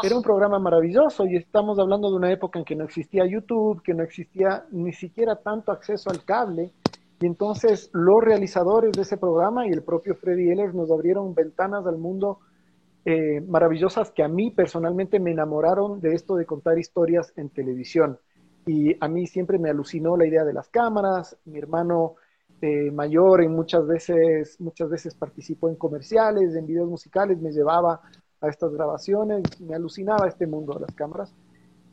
era 0.04 0.16
un 0.16 0.24
programa 0.24 0.60
maravilloso 0.60 1.26
y 1.26 1.36
estamos 1.36 1.80
hablando 1.80 2.10
de 2.10 2.16
una 2.16 2.32
época 2.32 2.60
en 2.60 2.66
que 2.66 2.76
no 2.76 2.84
existía 2.84 3.26
YouTube, 3.26 3.82
que 3.84 3.94
no 3.94 4.04
existía 4.04 4.66
ni 4.72 4.94
siquiera 4.94 5.36
tanto 5.36 5.72
acceso 5.72 6.10
al 6.10 6.24
cable. 6.24 6.72
Y 7.20 7.26
entonces 7.26 7.90
los 7.94 8.24
realizadores 8.24 8.94
de 8.94 9.02
ese 9.02 9.18
programa 9.18 9.68
y 9.68 9.72
el 9.72 9.84
propio 9.84 10.16
Freddy 10.16 10.50
Ehlers 10.50 10.74
nos 10.74 10.90
abrieron 10.92 11.34
ventanas 11.36 11.86
al 11.86 11.98
mundo 11.98 12.40
eh, 13.06 13.42
maravillosas 13.42 14.12
que 14.12 14.24
a 14.24 14.28
mí 14.28 14.52
personalmente 14.52 15.20
me 15.20 15.32
enamoraron 15.32 16.00
de 16.00 16.14
esto 16.14 16.36
de 16.36 16.46
contar 16.46 16.78
historias 16.78 17.34
en 17.36 17.50
televisión. 17.50 18.20
Y 18.66 18.96
a 19.04 19.08
mí 19.08 19.28
siempre 19.28 19.58
me 19.58 19.70
alucinó 19.70 20.16
la 20.16 20.28
idea 20.28 20.44
de 20.46 20.54
las 20.54 20.70
cámaras. 20.70 21.38
Mi 21.46 21.58
hermano 21.58 22.16
eh, 22.62 22.92
mayor 22.92 23.42
en 23.42 23.54
muchas 23.54 23.88
veces, 23.88 24.60
muchas 24.60 24.90
veces 24.90 25.16
participó 25.16 25.70
en 25.70 25.76
comerciales, 25.76 26.56
en 26.56 26.66
videos 26.66 26.90
musicales, 26.90 27.42
me 27.42 27.52
llevaba 27.52 28.02
a 28.42 28.48
estas 28.48 28.74
grabaciones, 28.74 29.44
me 29.60 29.76
alucinaba 29.76 30.28
este 30.28 30.48
mundo 30.48 30.74
de 30.74 30.82
las 30.82 30.96
cámaras. 30.96 31.34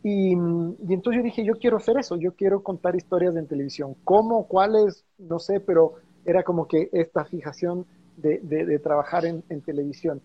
Y, 0.02 0.32
entonces 0.32 1.16
yo 1.16 1.22
dije, 1.22 1.44
yo 1.44 1.54
quiero 1.54 1.78
hacer 1.78 1.98
eso, 1.98 2.16
yo 2.16 2.32
quiero 2.34 2.62
contar 2.62 2.94
historias 2.94 3.34
en 3.36 3.46
televisión. 3.46 3.96
¿Cómo? 4.04 4.46
¿Cuáles? 4.46 5.04
No 5.18 5.38
sé, 5.38 5.60
pero 5.60 5.94
era 6.24 6.42
como 6.42 6.68
que 6.68 6.88
esta 6.92 7.24
fijación 7.24 7.86
de, 8.16 8.38
de, 8.40 8.78
trabajar 8.78 9.24
en, 9.26 9.42
en 9.48 9.60
televisión. 9.62 10.20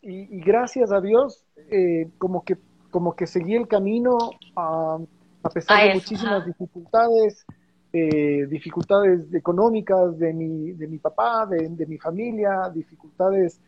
y, 0.00 0.40
gracias 0.40 0.92
a 0.92 1.00
Dios, 1.00 1.44
eh, 1.70 2.08
como, 2.18 2.44
que, 2.44 2.56
como 2.90 3.14
que 3.14 3.26
seguí 3.26 3.54
el 3.56 3.66
camino 3.66 4.16
a 5.42 5.50
pesar 5.50 5.88
de 5.88 5.94
muchísimas 5.94 6.46
dificultades, 6.46 7.46
eh, 7.92 8.46
dificultades 8.48 9.32
económicas 9.32 10.18
de 10.18 10.32
mi, 10.32 10.72
de 10.72 10.86
mi 10.86 10.98
papá, 10.98 11.46
de, 11.46 11.68
de 11.68 11.86
mi 11.86 11.98
familia, 11.98 12.70
dificultades 12.72 13.60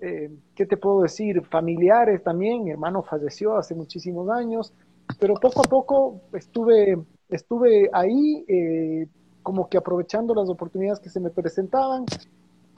eh, 0.00 0.30
¿qué 0.54 0.66
te 0.66 0.76
puedo 0.76 1.02
decir? 1.02 1.42
Familiares 1.46 2.22
también, 2.22 2.64
mi 2.64 2.70
hermano 2.70 3.02
falleció 3.02 3.56
hace 3.56 3.74
muchísimos 3.74 4.28
años, 4.30 4.72
pero 5.18 5.34
poco 5.34 5.60
a 5.60 5.68
poco 5.68 6.20
estuve, 6.32 6.98
estuve 7.28 7.90
ahí 7.92 8.44
eh, 8.48 9.08
como 9.42 9.68
que 9.68 9.78
aprovechando 9.78 10.34
las 10.34 10.48
oportunidades 10.48 11.00
que 11.00 11.10
se 11.10 11.20
me 11.20 11.30
presentaban 11.30 12.04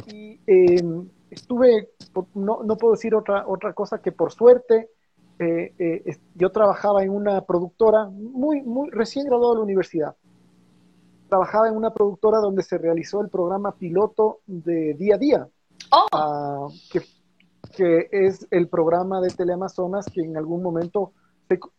y 0.07 0.39
em, 0.47 1.09
estuve, 1.31 1.91
no, 2.35 2.63
no, 2.63 2.77
puedo 2.77 2.95
decir 2.95 3.15
otra, 3.15 3.47
otra 3.47 3.73
cosa 3.73 4.01
que 4.01 4.13
por 4.13 4.33
suerte 4.33 4.91
eh, 5.39 5.75
eh, 5.79 6.17
yo 6.35 6.51
trabajaba 6.51 7.03
en 7.03 7.11
una 7.11 7.43
productora 7.43 8.07
muy, 8.07 8.63
muy 8.63 8.91
recién 8.91 9.27
graduado 9.27 9.53
de 9.53 9.59
la 9.59 9.65
universidad. 9.65 10.17
Trabajaba 11.29 11.69
en 11.69 11.77
una 11.77 11.93
productora 11.93 12.39
donde 12.39 12.63
se 12.63 12.79
realizó 12.79 13.21
el 13.21 13.29
programa 13.29 13.73
piloto 13.73 14.41
de 14.47 14.95
Día 14.95 15.17
a 15.17 15.19
Día, 15.19 15.49
oh. 15.97 16.07
Ah, 16.13 16.69
que, 16.91 17.01
que, 17.77 18.09
es 18.13 18.47
el 18.51 18.69
programa 18.69 19.21
de 19.21 19.31
Teleamazonas 19.31 20.07
que 20.07 20.23
en 20.23 20.37
algún 20.37 20.63
momento 20.63 21.13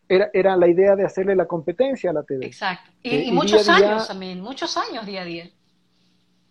era, 0.08 0.30
era 0.34 0.56
la 0.56 0.68
idea 0.68 0.96
de 0.96 1.06
hacerle 1.06 1.36
la 1.36 1.46
competencia 1.46 2.10
a 2.10 2.14
la 2.14 2.24
TV. 2.24 2.46
Exacto. 2.46 2.92
Y, 3.04 3.30
eh, 3.30 3.32
muchos 3.32 3.68
años 3.70 4.08
también, 4.08 4.42
muchos 4.42 4.76
años 4.78 5.06
Día 5.06 5.22
a 5.22 5.26
Día. 5.26 5.52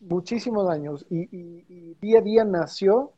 Muchísimos 0.00 0.68
años. 0.68 1.04
Y, 1.11 1.28
y 1.32 1.94
Día 2.00 2.18
a 2.18 2.23
Día 2.23 2.44
nació 2.44 3.12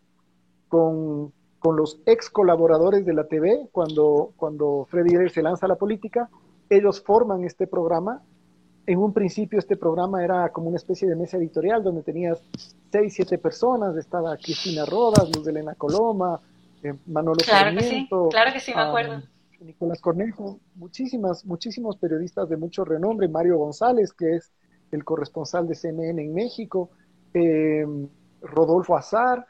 con 0.68 1.32
con 1.58 1.76
los 1.76 2.00
ex 2.06 2.30
colaboradores 2.30 3.04
de 3.04 3.14
la 3.14 3.26
TV, 3.26 3.68
cuando, 3.72 4.32
cuando 4.36 4.86
Freddy 4.88 5.28
se 5.28 5.42
lanza 5.42 5.66
a 5.66 5.68
la 5.68 5.76
política, 5.76 6.30
ellos 6.70 7.02
forman 7.02 7.44
este 7.44 7.66
programa. 7.66 8.22
En 8.88 8.98
un 9.00 9.12
principio 9.12 9.58
este 9.58 9.76
programa 9.76 10.24
era 10.24 10.48
como 10.48 10.68
una 10.68 10.78
especie 10.78 11.06
de 11.06 11.14
mesa 11.14 11.36
editorial 11.36 11.82
donde 11.82 12.02
tenías 12.02 12.40
seis, 12.90 13.12
siete 13.12 13.36
personas, 13.36 13.94
estaba 13.98 14.34
Cristina 14.38 14.86
Rodas, 14.86 15.28
Luz 15.28 15.44
de 15.44 15.50
Elena 15.50 15.74
Coloma, 15.74 16.40
eh, 16.82 16.94
Manolo 17.04 17.36
claro 17.44 17.76
que 17.76 17.82
sí, 17.82 18.08
claro 18.30 18.50
que 18.50 18.60
sí, 18.60 18.72
me 18.74 18.80
acuerdo. 18.80 19.22
Nicolás 19.60 20.00
Cornejo, 20.00 20.58
muchísimas, 20.76 21.44
muchísimos 21.44 21.98
periodistas 21.98 22.48
de 22.48 22.56
mucho 22.56 22.82
renombre, 22.82 23.28
Mario 23.28 23.58
González, 23.58 24.14
que 24.14 24.36
es 24.36 24.52
el 24.90 25.04
corresponsal 25.04 25.68
de 25.68 25.74
CNN 25.74 26.22
en 26.22 26.32
México, 26.32 26.88
eh, 27.34 27.84
Rodolfo 28.40 28.96
Azar, 28.96 29.44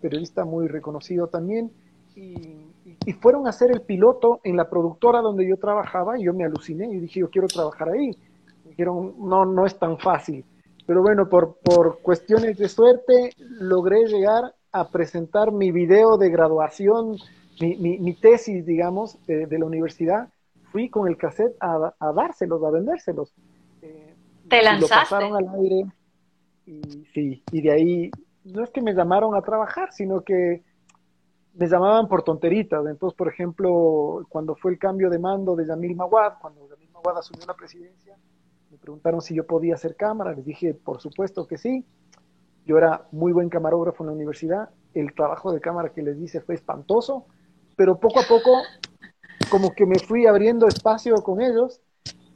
periodista 0.00 0.44
muy 0.44 0.68
reconocido 0.68 1.26
también, 1.26 1.72
y, 2.14 3.12
fueron 3.20 3.46
a 3.46 3.50
hacer 3.50 3.72
el 3.72 3.80
piloto 3.80 4.40
en 4.44 4.56
la 4.56 4.70
productora 4.70 5.20
donde 5.20 5.48
yo 5.48 5.56
trabajaba 5.56 6.16
y 6.16 6.24
yo 6.24 6.32
me 6.32 6.44
aluciné 6.44 6.86
y 6.86 7.00
dije, 7.00 7.20
yo 7.20 7.30
quiero 7.30 7.48
trabajar 7.48 7.88
ahí. 7.88 8.16
Dijeron, 8.78 9.16
no, 9.18 9.44
no 9.44 9.66
es 9.66 9.76
tan 9.76 9.98
fácil. 9.98 10.44
Pero 10.86 11.02
bueno, 11.02 11.28
por, 11.28 11.56
por 11.64 12.00
cuestiones 12.00 12.56
de 12.58 12.68
suerte 12.68 13.32
logré 13.38 14.06
llegar 14.06 14.54
a 14.70 14.88
presentar 14.88 15.50
mi 15.50 15.72
video 15.72 16.16
de 16.16 16.30
graduación, 16.30 17.16
mi, 17.60 17.76
mi, 17.76 18.14
tesis, 18.14 18.64
digamos, 18.64 19.18
de, 19.26 19.58
la 19.58 19.66
universidad. 19.66 20.28
Fui 20.70 20.88
con 20.90 21.08
el 21.08 21.16
cassette 21.16 21.56
a, 21.58 21.92
a 21.98 22.12
dárselos, 22.12 22.62
a 22.62 22.70
vendérselos. 22.70 23.34
Eh, 23.82 24.14
¿Te 24.48 24.62
lanzaste? 24.62 24.94
Lo 24.94 25.00
pasaron 25.00 25.36
al 25.36 25.60
aire 25.60 25.84
y 26.64 27.04
sí, 27.12 27.42
y 27.50 27.60
de 27.60 27.72
ahí 27.72 28.10
no 28.44 28.62
es 28.62 28.70
que 28.70 28.80
me 28.80 28.94
llamaron 28.94 29.34
a 29.34 29.42
trabajar, 29.42 29.92
sino 29.92 30.20
que 30.20 30.62
me 31.54 31.66
llamaban 31.66 32.06
por 32.06 32.22
tonteritas. 32.22 32.86
Entonces, 32.86 33.16
por 33.16 33.26
ejemplo, 33.26 34.24
cuando 34.28 34.54
fue 34.54 34.70
el 34.70 34.78
cambio 34.78 35.10
de 35.10 35.18
mando 35.18 35.56
de 35.56 35.66
Yamil 35.66 35.96
Mawad, 35.96 36.34
cuando 36.40 36.68
Yamil 36.68 36.90
Mawad 36.92 37.18
asumió 37.18 37.44
la 37.44 37.54
presidencia, 37.54 38.16
me 38.70 38.76
preguntaron 38.78 39.20
si 39.20 39.34
yo 39.34 39.46
podía 39.46 39.74
hacer 39.74 39.96
cámara. 39.96 40.32
Les 40.34 40.44
dije, 40.44 40.74
por 40.74 41.00
supuesto 41.00 41.46
que 41.46 41.58
sí. 41.58 41.84
Yo 42.66 42.76
era 42.76 43.06
muy 43.12 43.32
buen 43.32 43.48
camarógrafo 43.48 44.02
en 44.02 44.08
la 44.08 44.12
universidad. 44.12 44.70
El 44.92 45.14
trabajo 45.14 45.52
de 45.52 45.60
cámara 45.60 45.90
que 45.90 46.02
les 46.02 46.18
hice 46.18 46.40
fue 46.40 46.54
espantoso, 46.54 47.26
pero 47.76 47.98
poco 47.98 48.20
a 48.20 48.24
poco, 48.24 48.50
como 49.50 49.72
que 49.72 49.86
me 49.86 49.98
fui 49.98 50.26
abriendo 50.26 50.66
espacio 50.66 51.14
con 51.16 51.40
ellos. 51.40 51.80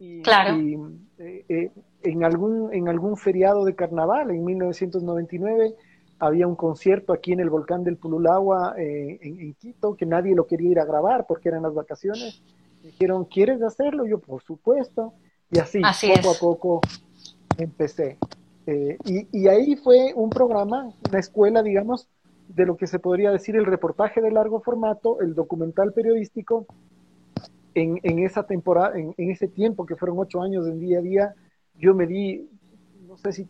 Y, 0.00 0.22
claro. 0.22 0.56
Eh, 0.58 1.44
eh, 1.48 1.70
en, 2.02 2.24
algún, 2.24 2.72
en 2.72 2.88
algún 2.88 3.16
feriado 3.16 3.64
de 3.64 3.74
carnaval, 3.74 4.30
en 4.30 4.44
1999, 4.44 5.74
había 6.18 6.46
un 6.46 6.56
concierto 6.56 7.12
aquí 7.12 7.32
en 7.32 7.40
el 7.40 7.50
volcán 7.50 7.84
del 7.84 7.96
Pululagua, 7.98 8.74
eh, 8.78 9.18
en, 9.20 9.54
Quito, 9.54 9.96
que 9.96 10.06
nadie 10.06 10.34
lo 10.34 10.46
quería 10.46 10.70
ir 10.70 10.80
a 10.80 10.84
grabar 10.84 11.26
porque 11.26 11.50
eran 11.50 11.62
las 11.62 11.74
vacaciones. 11.74 12.42
dijeron, 12.82 13.26
¿quieres 13.26 13.62
hacerlo? 13.62 14.06
Yo, 14.06 14.18
por 14.18 14.42
supuesto. 14.42 15.12
Y 15.52 15.59
así, 15.59 15.80
poco 16.16 16.30
a 16.30 16.35
poco, 16.40 16.80
empecé. 17.59 18.18
Eh, 18.66 18.97
y, 19.04 19.49
ahí 19.49 19.76
fue 19.76 20.12
un 20.14 20.30
programa, 20.30 20.92
una 21.09 21.18
escuela, 21.18 21.62
digamos, 21.62 22.09
de 22.49 22.64
lo 22.64 22.76
que 22.76 22.87
se 22.87 22.99
podría 22.99 23.30
decir 23.30 23.56
el 23.56 23.66
reportaje 23.66 24.21
de 24.21 24.30
largo 24.30 24.61
formato, 24.61 25.21
el 25.21 25.35
documental 25.35 25.92
periodístico, 25.92 26.66
en, 27.75 28.00
en 28.02 28.18
esa 28.21 28.44
temporada, 28.44 28.99
en, 28.99 29.14
en, 29.16 29.30
ese 29.30 29.47
tiempo 29.47 29.87
que 29.87 29.97
fueron 29.97 30.18
ocho 30.18 30.42
años 30.42 30.66
en 30.66 30.80
día 30.80 30.99
a 30.99 31.02
día, 31.02 31.35
yo 31.78 31.94
me 31.94 32.06
di, 32.06 32.49
no 33.06 33.16
sé 33.18 33.32
si 33.32 33.47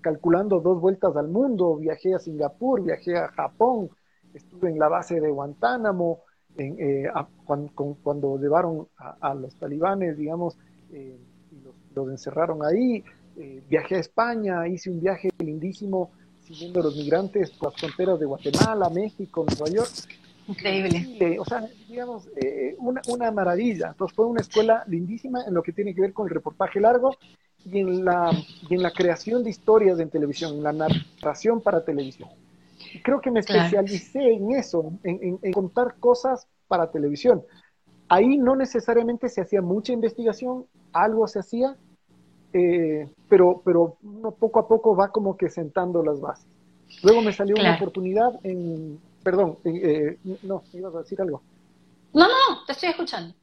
calculando 0.00 0.60
dos 0.60 0.80
vueltas 0.80 1.16
al 1.16 1.28
mundo, 1.28 1.76
viajé 1.76 2.14
a 2.14 2.18
Singapur, 2.18 2.82
viajé 2.82 3.16
a 3.16 3.28
Japón, 3.28 3.90
estuve 4.34 4.70
en 4.70 4.78
la 4.78 4.88
base 4.88 5.20
de 5.20 5.30
Guantánamo, 5.30 6.20
en, 6.56 6.76
eh, 6.78 7.10
cuando, 7.44 8.38
llevaron 8.38 8.88
a, 8.96 9.34
los 9.34 9.54
talibanes, 9.56 10.16
digamos, 10.16 10.58
eh, 10.92 11.18
y 11.50 11.94
los, 11.94 12.08
encerraron 12.08 12.64
ahí, 12.64 13.04
eh, 13.36 13.62
viajé 13.68 13.96
a 13.96 13.98
España, 13.98 14.68
hice 14.68 14.90
un 14.90 15.00
viaje 15.00 15.30
lindísimo 15.38 16.10
siguiendo 16.42 16.80
a 16.80 16.84
los 16.84 16.96
migrantes 16.96 17.50
por 17.50 17.72
las 17.72 17.80
fronteras 17.80 18.18
de 18.18 18.26
Guatemala, 18.26 18.88
México, 18.90 19.44
Nueva 19.46 19.74
York. 19.74 19.90
Increíble. 20.46 21.38
o 21.38 21.44
sea, 21.44 21.68
digamos, 21.88 22.26
una, 22.78 23.02
una 23.08 23.30
maravilla. 23.30 23.88
Entonces 23.88 24.16
fue 24.16 24.24
una 24.24 24.40
escuela 24.40 24.82
lindísima 24.86 25.44
en 25.46 25.52
lo 25.52 25.62
que 25.62 25.72
tiene 25.72 25.94
que 25.94 26.00
ver 26.00 26.14
con 26.14 26.26
el 26.26 26.34
reportaje 26.34 26.80
largo 26.80 27.16
y 27.64 27.78
en 27.80 28.04
la, 28.04 28.30
y 28.68 28.74
en 28.74 28.82
la 28.82 28.92
creación 28.92 29.42
de 29.44 29.50
historias 29.50 29.98
en 30.00 30.10
televisión, 30.10 30.54
en 30.54 30.62
la 30.62 30.72
narración 30.72 31.60
para 31.60 31.84
televisión. 31.84 32.30
Creo 33.02 33.20
que 33.20 33.30
me 33.30 33.40
especialicé 33.40 34.32
en 34.32 34.52
eso, 34.52 34.92
en, 35.02 35.38
en, 35.42 35.52
contar 35.52 35.96
cosas 35.98 36.46
para 36.68 36.90
televisión. 36.90 37.42
Ahí 38.08 38.38
no 38.38 38.56
necesariamente 38.56 39.28
se 39.28 39.42
hacía 39.42 39.60
mucha 39.60 39.92
investigación, 39.92 40.66
algo 40.92 41.26
se 41.26 41.40
hacía, 41.40 41.76
eh, 42.52 43.06
pero, 43.28 43.60
pero 43.64 43.96
uno 44.02 44.30
poco 44.30 44.60
a 44.60 44.68
poco 44.68 44.96
va 44.96 45.08
como 45.08 45.36
que 45.36 45.48
sentando 45.48 46.02
las 46.02 46.20
bases. 46.20 46.46
Luego 47.02 47.20
me 47.20 47.32
salió 47.32 47.54
una 47.58 47.76
oportunidad 47.76 48.30
en, 48.42 48.98
perdón, 49.22 49.58
eh, 49.64 50.18
no, 50.42 50.62
ibas 50.72 50.94
a 50.94 50.98
decir 51.00 51.20
algo. 51.20 51.42
No, 52.14 52.22
no, 52.22 52.28
no, 52.28 52.64
te 52.66 52.72
estoy 52.72 52.88
escuchando. 52.90 53.34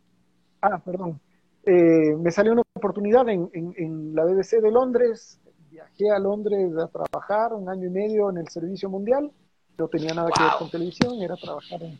Ah, 0.61 0.79
perdón. 0.83 1.19
Eh, 1.63 2.15
me 2.17 2.31
salió 2.31 2.53
una 2.53 2.63
oportunidad 2.75 3.27
en, 3.29 4.15
la 4.15 4.23
BBC 4.23 4.61
de 4.61 4.71
Londres, 4.71 5.39
viajé 5.71 6.11
a 6.11 6.19
Londres 6.19 6.71
a 6.77 6.87
trabajar 6.87 7.53
un 7.53 7.67
año 7.69 7.87
y 7.87 7.89
medio 7.89 8.29
en 8.29 8.37
el 8.37 8.47
servicio 8.49 8.89
mundial, 8.89 9.31
no 9.77 9.87
tenía 9.87 10.13
nada 10.13 10.29
que 10.35 10.43
ver 10.43 10.51
con 10.59 10.69
televisión, 10.69 11.21
era 11.21 11.35
trabajar 11.35 11.81
en, 11.81 11.99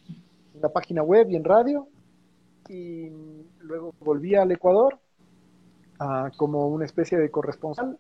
la 0.61 0.69
página 0.69 1.01
web 1.03 1.27
y 1.29 1.35
en 1.35 1.43
radio, 1.43 1.87
y 2.69 3.09
luego 3.59 3.93
volví 3.99 4.35
al 4.35 4.51
Ecuador 4.51 4.99
ah, 5.99 6.31
como 6.37 6.67
una 6.67 6.85
especie 6.85 7.17
de 7.17 7.29
corresponsal, 7.29 7.99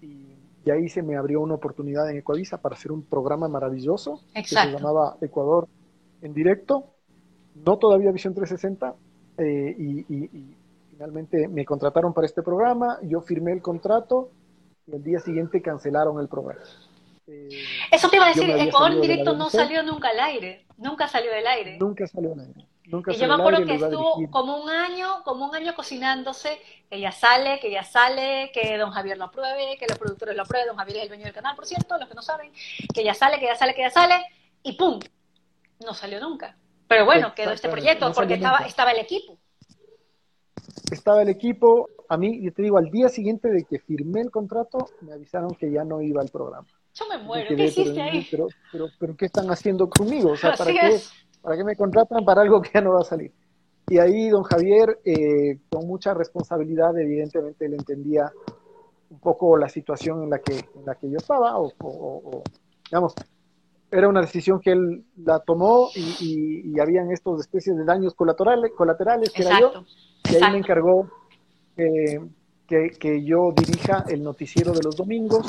y, 0.00 0.30
ahí 0.70 0.88
se 0.88 1.02
me 1.02 1.16
abrió 1.16 1.42
una 1.42 1.54
oportunidad 1.54 2.10
en 2.10 2.16
Ecuavisa 2.16 2.56
para 2.62 2.74
hacer 2.74 2.90
un 2.90 3.02
programa 3.02 3.48
maravilloso 3.48 4.22
que 4.34 4.44
se 4.44 4.54
llamaba 4.54 5.18
Ecuador 5.20 5.68
en 6.22 6.32
directo, 6.32 6.86
no 7.54 7.76
todavía 7.76 8.10
Visión 8.12 8.34
360, 8.34 8.94
eh, 9.36 9.76
y 9.78 10.56
Finalmente 10.94 11.48
me 11.48 11.64
contrataron 11.64 12.14
para 12.14 12.24
este 12.24 12.40
programa, 12.40 12.98
yo 13.02 13.20
firmé 13.20 13.50
el 13.50 13.60
contrato 13.60 14.30
y 14.86 14.94
el 14.94 15.02
día 15.02 15.18
siguiente 15.18 15.60
cancelaron 15.60 16.20
el 16.20 16.28
programa. 16.28 16.60
Eh, 17.26 17.48
Eso 17.90 18.08
te 18.08 18.16
iba 18.16 18.26
a 18.26 18.28
decir, 18.28 18.48
Ecuador 18.48 18.92
en 18.92 19.00
directo 19.00 19.34
no 19.34 19.50
salió 19.50 19.82
nunca 19.82 20.10
al 20.10 20.20
aire, 20.20 20.66
nunca 20.76 21.08
salió 21.08 21.32
del 21.32 21.48
aire. 21.48 21.78
Nunca 21.78 22.06
salió 22.06 22.32
al 22.32 22.40
aire. 22.40 22.64
Nunca 22.86 23.12
y 23.12 23.16
yo 23.16 23.26
me 23.26 23.34
acuerdo 23.34 23.64
que 23.64 23.74
estuvo 23.74 24.30
como 24.30 24.62
un 24.62 24.68
año, 24.68 25.22
como 25.24 25.46
un 25.46 25.54
año 25.54 25.74
cocinándose, 25.74 26.60
que 26.90 27.00
ya 27.00 27.12
sale, 27.12 27.58
que 27.60 27.70
ya 27.70 27.82
sale, 27.82 28.50
que 28.52 28.76
don 28.76 28.90
Javier 28.90 29.16
lo 29.16 29.24
apruebe, 29.24 29.76
que 29.78 29.86
los 29.86 29.98
productores 29.98 30.36
lo 30.36 30.42
aprueben, 30.42 30.68
don 30.68 30.76
Javier 30.76 30.98
es 30.98 31.02
el 31.04 31.08
dueño 31.08 31.24
del 31.24 31.32
canal, 31.32 31.56
por 31.56 31.66
cierto, 31.66 31.96
los 31.98 32.08
que 32.08 32.14
no 32.14 32.22
saben, 32.22 32.52
que 32.94 33.02
ya 33.02 33.14
sale, 33.14 33.38
que 33.38 33.46
ya 33.46 33.56
sale, 33.56 33.74
que 33.74 33.82
ya 33.82 33.90
sale, 33.90 34.22
y 34.62 34.72
¡pum! 34.72 35.00
No 35.84 35.94
salió 35.94 36.20
nunca. 36.20 36.56
Pero 36.86 37.06
bueno, 37.06 37.34
quedó 37.34 37.52
este 37.52 37.70
proyecto 37.70 38.12
porque 38.12 38.34
estaba, 38.34 38.58
estaba 38.58 38.90
el 38.90 38.98
equipo 38.98 39.38
estaba 40.90 41.22
el 41.22 41.28
equipo, 41.28 41.88
a 42.08 42.16
mí, 42.16 42.42
yo 42.42 42.52
te 42.52 42.62
digo, 42.62 42.78
al 42.78 42.90
día 42.90 43.08
siguiente 43.08 43.48
de 43.48 43.64
que 43.64 43.78
firmé 43.78 44.20
el 44.20 44.30
contrato, 44.30 44.88
me 45.00 45.12
avisaron 45.12 45.50
que 45.54 45.70
ya 45.70 45.84
no 45.84 46.00
iba 46.02 46.20
al 46.20 46.28
programa. 46.28 46.66
Yo 46.94 47.08
me 47.08 47.18
muero, 47.18 47.48
¿qué 47.48 47.64
hiciste 47.64 48.00
ahí? 48.00 48.26
Pero, 48.30 48.46
pero, 48.98 49.16
¿qué 49.16 49.26
están 49.26 49.50
haciendo 49.50 49.88
conmigo? 49.88 50.30
O 50.30 50.36
sea, 50.36 50.54
¿para 50.54 50.70
qué, 50.70 51.00
¿para 51.44 51.58
qué 51.58 51.64
me 51.64 51.76
contratan 51.76 52.24
para 52.24 52.40
algo 52.40 52.62
que 52.62 52.70
ya 52.72 52.80
no 52.80 52.94
va 52.94 53.00
a 53.00 53.04
salir? 53.04 53.30
Y 53.86 53.98
ahí 53.98 54.30
don 54.30 54.42
Javier, 54.44 54.98
eh, 55.04 55.58
con 55.68 55.86
mucha 55.86 56.14
responsabilidad, 56.14 56.98
evidentemente 56.98 57.68
le 57.68 57.76
entendía 57.76 58.32
un 59.10 59.20
poco 59.20 59.58
la 59.58 59.68
situación 59.68 60.22
en 60.22 60.30
la 60.30 60.38
que, 60.38 60.54
en 60.54 60.86
la 60.86 60.94
que 60.94 61.10
yo 61.10 61.18
estaba, 61.18 61.58
o, 61.58 62.42
digamos, 62.86 63.14
era 63.90 64.08
una 64.08 64.22
decisión 64.22 64.58
que 64.58 64.72
él 64.72 65.04
la 65.18 65.38
tomó 65.40 65.90
y, 65.94 66.72
y, 66.72 66.80
habían 66.80 67.12
estos 67.12 67.40
especies 67.40 67.76
de 67.76 67.84
daños 67.84 68.14
colaterales, 68.14 68.72
colaterales 68.74 69.30
que 69.30 69.42
era 69.42 69.60
yo, 69.60 69.84
y 70.30 70.42
ahí 70.42 70.50
me 70.50 70.58
encargó 70.58 71.10
que, 71.76 72.20
que, 72.98 73.22
yo 73.22 73.52
dirija 73.54 74.04
el 74.08 74.22
noticiero 74.22 74.72
de 74.72 74.82
los 74.82 74.96
domingos. 74.96 75.46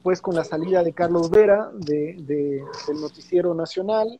Después 0.00 0.22
con 0.22 0.34
la 0.34 0.44
salida 0.44 0.82
de 0.82 0.94
Carlos 0.94 1.28
Vera 1.28 1.70
de, 1.74 2.14
del 2.16 3.00
noticiero 3.02 3.52
nacional, 3.52 4.18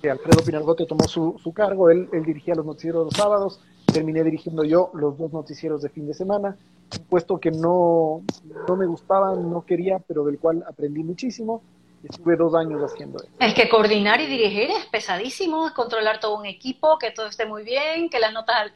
que 0.00 0.08
Alfredo 0.08 0.44
Pinargote 0.44 0.86
tomó 0.86 1.08
su, 1.08 1.40
su 1.42 1.52
cargo, 1.52 1.90
él, 1.90 2.08
él, 2.12 2.24
dirigía 2.24 2.54
los 2.54 2.64
noticieros 2.64 3.06
los 3.06 3.14
sábados, 3.14 3.60
terminé 3.92 4.22
dirigiendo 4.22 4.62
yo 4.62 4.92
los 4.94 5.18
dos 5.18 5.32
noticieros 5.32 5.82
de 5.82 5.88
fin 5.88 6.06
de 6.06 6.14
semana, 6.14 6.56
un 6.96 7.04
puesto 7.06 7.40
que 7.40 7.50
no, 7.50 8.22
no 8.68 8.76
me 8.76 8.86
gustaba, 8.86 9.34
no 9.34 9.66
quería, 9.66 9.98
pero 9.98 10.22
del 10.24 10.38
cual 10.38 10.64
aprendí 10.68 11.02
muchísimo. 11.02 11.60
Estuve 12.04 12.36
dos 12.36 12.54
años 12.54 12.80
haciendo 12.80 13.18
eso. 13.18 13.32
Es 13.40 13.54
que 13.54 13.68
coordinar 13.68 14.20
y 14.20 14.26
dirigir 14.26 14.70
es 14.70 14.86
pesadísimo, 14.86 15.66
es 15.66 15.72
controlar 15.72 16.20
todo 16.20 16.38
un 16.38 16.46
equipo, 16.46 16.96
que 16.96 17.10
todo 17.10 17.26
esté 17.26 17.44
muy 17.44 17.64
bien, 17.64 18.08
que 18.08 18.20
las 18.20 18.32
notas... 18.32 18.70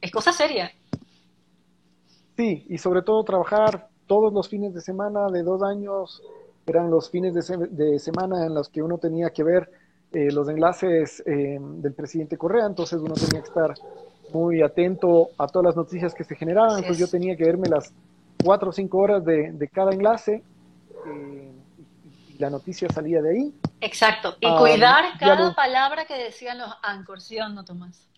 Es 0.00 0.10
cosa 0.10 0.32
seria. 0.32 0.72
Sí, 2.34 2.64
y 2.66 2.78
sobre 2.78 3.02
todo 3.02 3.22
trabajar 3.24 3.90
todos 4.08 4.32
los 4.32 4.48
fines 4.48 4.74
de 4.74 4.80
semana 4.80 5.28
de 5.28 5.44
dos 5.44 5.62
años, 5.62 6.20
eran 6.66 6.90
los 6.90 7.10
fines 7.10 7.34
de, 7.34 7.68
de 7.68 7.98
semana 8.00 8.44
en 8.44 8.54
los 8.54 8.68
que 8.68 8.82
uno 8.82 8.98
tenía 8.98 9.30
que 9.30 9.44
ver 9.44 9.70
eh, 10.10 10.32
los 10.32 10.48
enlaces 10.48 11.22
eh, 11.26 11.58
del 11.60 11.92
presidente 11.92 12.38
Correa, 12.38 12.64
entonces 12.64 12.98
uno 12.98 13.12
tenía 13.12 13.42
que 13.42 13.48
estar 13.48 13.74
muy 14.32 14.62
atento 14.62 15.28
a 15.36 15.46
todas 15.46 15.66
las 15.66 15.76
noticias 15.76 16.14
que 16.14 16.24
se 16.24 16.34
generaban, 16.34 16.78
entonces 16.78 16.98
yo 16.98 17.08
tenía 17.08 17.36
que 17.36 17.44
verme 17.44 17.68
las 17.68 17.92
cuatro 18.42 18.70
o 18.70 18.72
cinco 18.72 18.98
horas 18.98 19.22
de, 19.24 19.52
de 19.52 19.68
cada 19.68 19.92
enlace 19.92 20.42
eh, 21.06 21.52
y, 22.30 22.38
la 22.38 22.48
noticia 22.48 22.88
salía 22.88 23.20
de 23.20 23.30
ahí. 23.30 23.54
Exacto, 23.82 24.36
y 24.40 24.46
ah, 24.46 24.56
cuidar 24.58 25.04
cada 25.18 25.54
palabra 25.54 26.06
que 26.06 26.14
decían 26.14 26.56
los 26.56 26.70
anchors, 26.82 27.24
¿sí 27.24 27.38
o 27.38 27.48
no, 27.50 27.64
Tomás? 27.66 28.08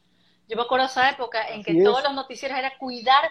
Yo 0.49 0.57
me 0.57 0.63
acuerdo 0.63 0.87
esa 0.87 1.11
época 1.11 1.49
en 1.49 1.65
que 1.65 1.83
todos 1.83 2.05
los 2.05 2.15
noticieros 2.15 2.57
era 2.57 2.71
cuidar 2.79 3.31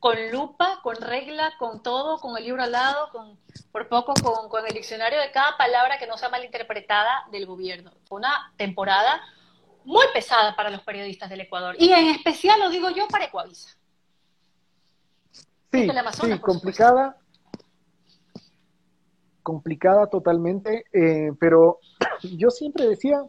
con 0.00 0.30
lupa, 0.30 0.80
con 0.82 0.96
regla, 0.96 1.54
con 1.58 1.82
todo, 1.82 2.18
con 2.18 2.36
el 2.36 2.44
libro 2.44 2.62
al 2.62 2.72
lado, 2.72 3.08
con, 3.12 3.38
por 3.72 3.88
poco 3.88 4.14
con, 4.14 4.48
con 4.48 4.66
el 4.66 4.74
diccionario 4.74 5.20
de 5.20 5.30
cada 5.30 5.56
palabra 5.56 5.98
que 5.98 6.06
no 6.06 6.16
sea 6.16 6.28
malinterpretada 6.28 7.26
del 7.30 7.46
gobierno. 7.46 7.92
Fue 8.04 8.18
una 8.18 8.52
temporada 8.56 9.20
muy 9.84 10.04
pesada 10.12 10.54
para 10.56 10.70
los 10.70 10.82
periodistas 10.82 11.30
del 11.30 11.42
Ecuador 11.42 11.76
y 11.78 11.92
en 11.92 12.08
especial 12.08 12.58
lo 12.60 12.70
digo 12.70 12.90
yo 12.90 13.06
para 13.08 13.26
Ecuavisa. 13.26 13.76
Sí, 15.72 15.88
sí 15.88 16.38
complicada, 16.40 17.16
complicada 19.42 20.06
totalmente, 20.08 20.84
eh, 20.92 21.32
pero 21.38 21.80
yo 22.36 22.50
siempre 22.50 22.88
decía 22.88 23.22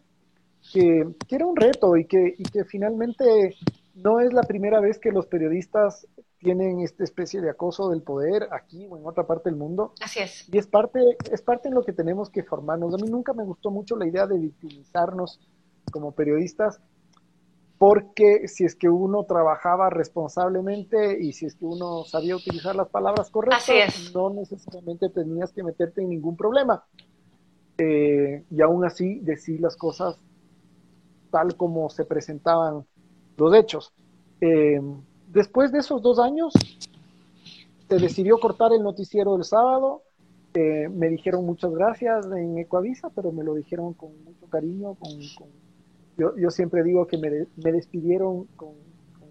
que, 0.71 1.07
que, 1.27 1.35
era 1.35 1.45
un 1.45 1.55
reto 1.55 1.95
y 1.95 2.05
que, 2.05 2.35
y 2.37 2.43
que 2.43 2.65
finalmente 2.65 3.55
no 3.95 4.19
es 4.19 4.33
la 4.33 4.43
primera 4.43 4.79
vez 4.79 4.99
que 4.99 5.11
los 5.11 5.27
periodistas 5.27 6.07
tienen 6.39 6.81
esta 6.81 7.03
especie 7.03 7.41
de 7.41 7.49
acoso 7.49 7.89
del 7.89 8.03
poder 8.03 8.47
aquí 8.51 8.85
o 8.89 8.97
en 8.97 9.05
otra 9.05 9.25
parte 9.25 9.49
del 9.49 9.57
mundo. 9.57 9.93
Así 10.01 10.19
es. 10.19 10.47
Y 10.51 10.57
es 10.57 10.67
parte, 10.67 10.99
es 11.31 11.41
parte 11.41 11.69
en 11.69 11.75
lo 11.75 11.83
que 11.83 11.93
tenemos 11.93 12.29
que 12.29 12.43
formarnos. 12.43 12.93
A 12.93 12.97
mí 12.97 13.09
nunca 13.09 13.33
me 13.33 13.43
gustó 13.43 13.71
mucho 13.71 13.95
la 13.95 14.07
idea 14.07 14.27
de 14.27 14.37
victimizarnos 14.37 15.39
como 15.91 16.11
periodistas, 16.11 16.79
porque 17.77 18.47
si 18.47 18.65
es 18.65 18.75
que 18.75 18.89
uno 18.89 19.23
trabajaba 19.23 19.89
responsablemente 19.89 21.21
y 21.21 21.33
si 21.33 21.45
es 21.45 21.55
que 21.55 21.65
uno 21.65 22.03
sabía 22.03 22.35
utilizar 22.35 22.75
las 22.75 22.89
palabras 22.89 23.29
correctas, 23.29 24.11
no 24.13 24.29
necesariamente 24.31 25.09
tenías 25.09 25.51
que 25.51 25.63
meterte 25.63 26.01
en 26.01 26.09
ningún 26.09 26.35
problema. 26.35 26.85
Eh, 27.77 28.43
y 28.49 28.61
aún 28.61 28.83
así 28.85 29.19
decir 29.19 29.61
las 29.61 29.75
cosas 29.75 30.19
tal 31.29 31.55
como 31.55 31.89
se 31.89 32.05
presentaban 32.05 32.85
los 33.37 33.55
hechos. 33.55 33.93
Eh, 34.41 34.81
después 35.27 35.71
de 35.71 35.79
esos 35.79 36.01
dos 36.01 36.19
años, 36.19 36.53
se 37.89 37.97
decidió 37.97 38.39
cortar 38.39 38.73
el 38.73 38.83
noticiero 38.83 39.35
del 39.35 39.43
sábado. 39.43 40.03
Eh, 40.53 40.89
me 40.89 41.09
dijeron 41.09 41.45
muchas 41.45 41.71
gracias 41.71 42.25
en 42.25 42.57
Ecoavisa, 42.57 43.09
pero 43.15 43.31
me 43.31 43.43
lo 43.43 43.53
dijeron 43.53 43.93
con 43.93 44.11
mucho 44.23 44.47
cariño. 44.49 44.95
Con, 44.95 45.19
yo, 46.17 46.35
yo, 46.37 46.49
siempre 46.49 46.83
digo 46.83 47.05
que 47.07 47.17
me, 47.17 47.47
me 47.55 47.71
despidieron 47.71 48.45
con, 48.55 48.73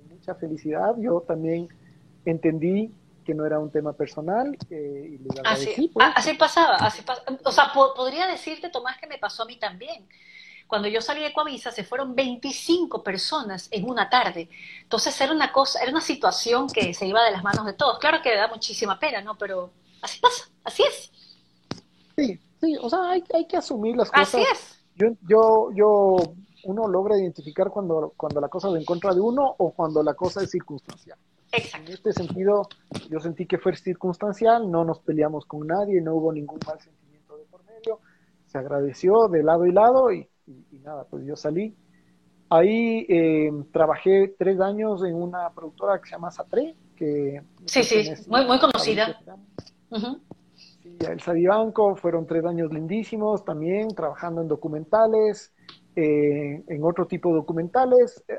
mucha 0.08 0.34
felicidad. 0.34 0.94
Yo 0.98 1.20
también 1.26 1.68
entendí 2.24 2.92
que 3.24 3.34
no 3.34 3.44
era 3.44 3.58
un 3.58 3.70
tema 3.70 3.92
personal 3.92 4.56
eh, 4.70 5.18
y 5.18 5.38
así, 5.44 5.90
pues. 5.92 6.06
así 6.14 6.34
pasaba, 6.34 6.76
así 6.76 7.02
o 7.44 7.50
sea, 7.50 7.72
podría 7.74 8.28
decirte, 8.28 8.68
Tomás, 8.70 8.96
que 8.98 9.08
me 9.08 9.18
pasó 9.18 9.42
a 9.42 9.46
mí 9.46 9.58
también. 9.58 10.06
Cuando 10.66 10.88
yo 10.88 11.00
salí 11.00 11.22
de 11.22 11.32
Coavisa 11.32 11.70
se 11.70 11.84
fueron 11.84 12.14
25 12.14 13.02
personas 13.02 13.68
en 13.70 13.88
una 13.88 14.10
tarde. 14.10 14.48
Entonces 14.82 15.18
era 15.20 15.32
una 15.32 15.52
cosa, 15.52 15.80
era 15.80 15.90
una 15.90 16.00
situación 16.00 16.68
que 16.68 16.92
se 16.92 17.06
iba 17.06 17.22
de 17.24 17.30
las 17.30 17.44
manos 17.44 17.66
de 17.66 17.72
todos. 17.72 17.98
Claro 17.98 18.20
que 18.22 18.34
da 18.34 18.48
muchísima 18.48 18.98
pena, 18.98 19.20
¿no? 19.20 19.36
Pero 19.38 19.70
así 20.02 20.20
pasa, 20.20 20.48
así 20.64 20.82
es. 20.82 21.12
Sí, 22.16 22.40
sí, 22.60 22.76
o 22.80 22.90
sea, 22.90 23.10
hay, 23.10 23.22
hay 23.34 23.46
que 23.46 23.56
asumir 23.56 23.96
las 23.96 24.10
cosas. 24.10 24.34
Así 24.34 24.44
es. 24.52 24.80
Yo, 24.96 25.08
yo, 25.28 25.70
yo, 25.74 26.16
uno 26.64 26.88
logra 26.88 27.18
identificar 27.18 27.70
cuando, 27.70 28.12
cuando 28.16 28.40
la 28.40 28.48
cosa 28.48 28.68
es 28.70 28.76
en 28.76 28.84
contra 28.84 29.14
de 29.14 29.20
uno 29.20 29.54
o 29.58 29.70
cuando 29.72 30.02
la 30.02 30.14
cosa 30.14 30.42
es 30.42 30.50
circunstancial. 30.50 31.18
Exacto. 31.52 31.86
En 31.86 31.94
este 31.94 32.12
sentido, 32.12 32.68
yo 33.08 33.20
sentí 33.20 33.46
que 33.46 33.58
fue 33.58 33.76
circunstancial, 33.76 34.70
no 34.70 34.84
nos 34.84 34.98
peleamos 35.00 35.44
con 35.46 35.66
nadie, 35.66 36.00
no 36.00 36.16
hubo 36.16 36.32
ningún 36.32 36.58
mal 36.66 36.80
sentimiento 36.80 37.36
de 37.36 37.44
por 37.44 37.64
medio, 37.64 38.00
se 38.46 38.58
agradeció 38.58 39.28
de 39.28 39.42
lado 39.42 39.66
y 39.66 39.72
lado 39.72 40.12
y 40.12 40.28
y, 40.46 40.78
nada, 40.78 41.04
pues 41.04 41.24
yo 41.24 41.36
salí. 41.36 41.74
Ahí 42.48 43.06
eh, 43.08 43.50
trabajé 43.72 44.34
tres 44.38 44.60
años 44.60 45.02
en 45.04 45.14
una 45.14 45.50
productora 45.50 46.00
que 46.00 46.08
se 46.08 46.14
llama 46.14 46.30
Satre, 46.30 46.76
que... 46.94 47.42
Sí, 47.64 47.82
sí, 47.82 48.12
muy, 48.28 48.46
muy 48.46 48.58
conocida. 48.60 49.18
Sí, 50.80 50.96
el 51.00 51.20
Sadibanco, 51.20 51.96
fueron 51.96 52.26
tres 52.26 52.44
años 52.44 52.72
lindísimos 52.72 53.44
también, 53.44 53.88
trabajando 53.88 54.40
en 54.40 54.48
documentales, 54.48 55.52
eh, 55.96 56.62
en 56.66 56.84
otro 56.84 57.06
tipo 57.06 57.30
de 57.30 57.36
documentales, 57.36 58.22
eh, 58.28 58.36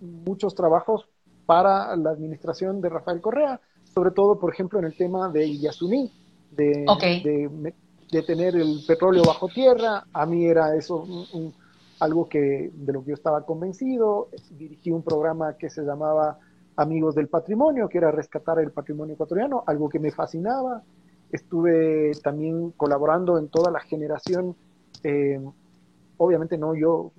muchos 0.00 0.54
trabajos 0.54 1.08
para 1.44 1.94
la 1.96 2.10
administración 2.10 2.80
de 2.80 2.88
Rafael 2.88 3.20
Correa, 3.20 3.60
sobre 3.94 4.12
todo, 4.12 4.38
por 4.38 4.52
ejemplo, 4.52 4.78
en 4.78 4.86
el 4.86 4.96
tema 4.96 5.28
de 5.28 5.58
Yasuní, 5.58 6.10
de, 6.50 6.86
de, 7.24 7.74
de 8.12 8.22
tener 8.22 8.54
el 8.56 8.84
petróleo 8.86 9.24
bajo 9.24 9.48
tierra. 9.48 10.04
A 10.12 10.26
mí 10.26 10.44
era 10.44 10.76
eso 10.76 11.06
algo 11.98 12.28
que 12.28 12.70
de 12.72 12.92
lo 12.92 13.02
que 13.02 13.08
yo 13.08 13.14
estaba 13.14 13.44
convencido. 13.46 14.28
Dirigí 14.50 14.90
un 14.90 15.02
programa 15.02 15.56
que 15.56 15.70
se 15.70 15.82
llamaba 15.82 16.38
Amigos 16.76 17.14
del 17.14 17.28
Patrimonio, 17.28 17.88
que 17.88 17.98
era 17.98 18.10
rescatar 18.10 18.58
el 18.58 18.70
patrimonio 18.70 19.14
ecuatoriano, 19.14 19.64
algo 19.66 19.88
que 19.88 19.98
me 19.98 20.10
fascinaba. 20.10 20.82
Estuve 21.30 22.12
también 22.22 22.72
colaborando 22.72 23.38
en 23.38 23.48
toda 23.48 23.70
la 23.70 23.80
generación, 23.80 24.54
eh, 25.02 25.40
obviamente 26.18 26.58
no 26.58 26.74
yo, 26.74 27.12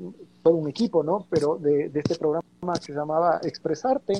todo 0.44 0.54
un 0.54 0.70
equipo, 0.70 1.04
¿no? 1.04 1.26
Pero 1.28 1.58
de, 1.58 1.90
este 1.92 2.16
programa 2.16 2.74
que 2.76 2.82
se 2.82 2.94
llamaba 2.94 3.40
Expresarte, 3.42 4.14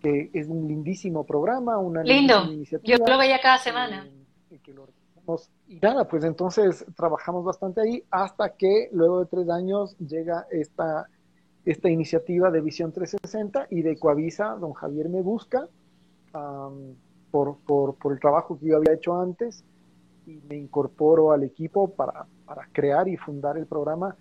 que 0.00 0.30
es 0.32 0.46
un 0.46 0.68
lindísimo 0.68 1.24
programa, 1.24 1.76
una 1.78 2.04
Lindo. 2.04 2.44
Yo 2.84 2.98
lo 3.04 3.18
veía 3.18 3.40
cada 3.40 3.58
semana. 3.58 4.06
Eh, 4.06 4.19
Y 5.68 5.78
nada, 5.80 6.08
pues 6.08 6.24
entonces 6.24 6.84
trabajamos 6.96 7.44
bastante 7.44 7.80
ahí 7.82 8.04
hasta 8.10 8.54
que 8.54 8.88
luego 8.92 9.20
de 9.20 9.26
tres 9.26 9.48
años 9.48 9.96
llega 9.98 10.46
esta, 10.50 11.08
esta 11.64 11.88
iniciativa 11.88 12.50
de 12.50 12.60
Visión 12.60 12.92
360 12.92 13.68
y 13.70 13.82
de 13.82 13.98
Coavisa, 13.98 14.56
don 14.56 14.72
Javier 14.72 15.08
me 15.08 15.22
busca 15.22 15.68
por, 17.30 17.58
por, 17.58 17.94
por, 17.96 18.12
el 18.12 18.20
trabajo 18.20 18.58
que 18.58 18.66
yo 18.66 18.76
había 18.76 18.94
hecho 18.94 19.20
antes 19.20 19.64
y 20.26 20.40
me 20.48 20.56
incorporo 20.56 21.32
al 21.32 21.42
equipo 21.42 21.90
para, 21.90 22.26
para 22.44 22.68
crear 22.72 23.08
y 23.08 23.16
fundar 23.16 23.56
el 23.56 23.66
programa, 23.66 24.16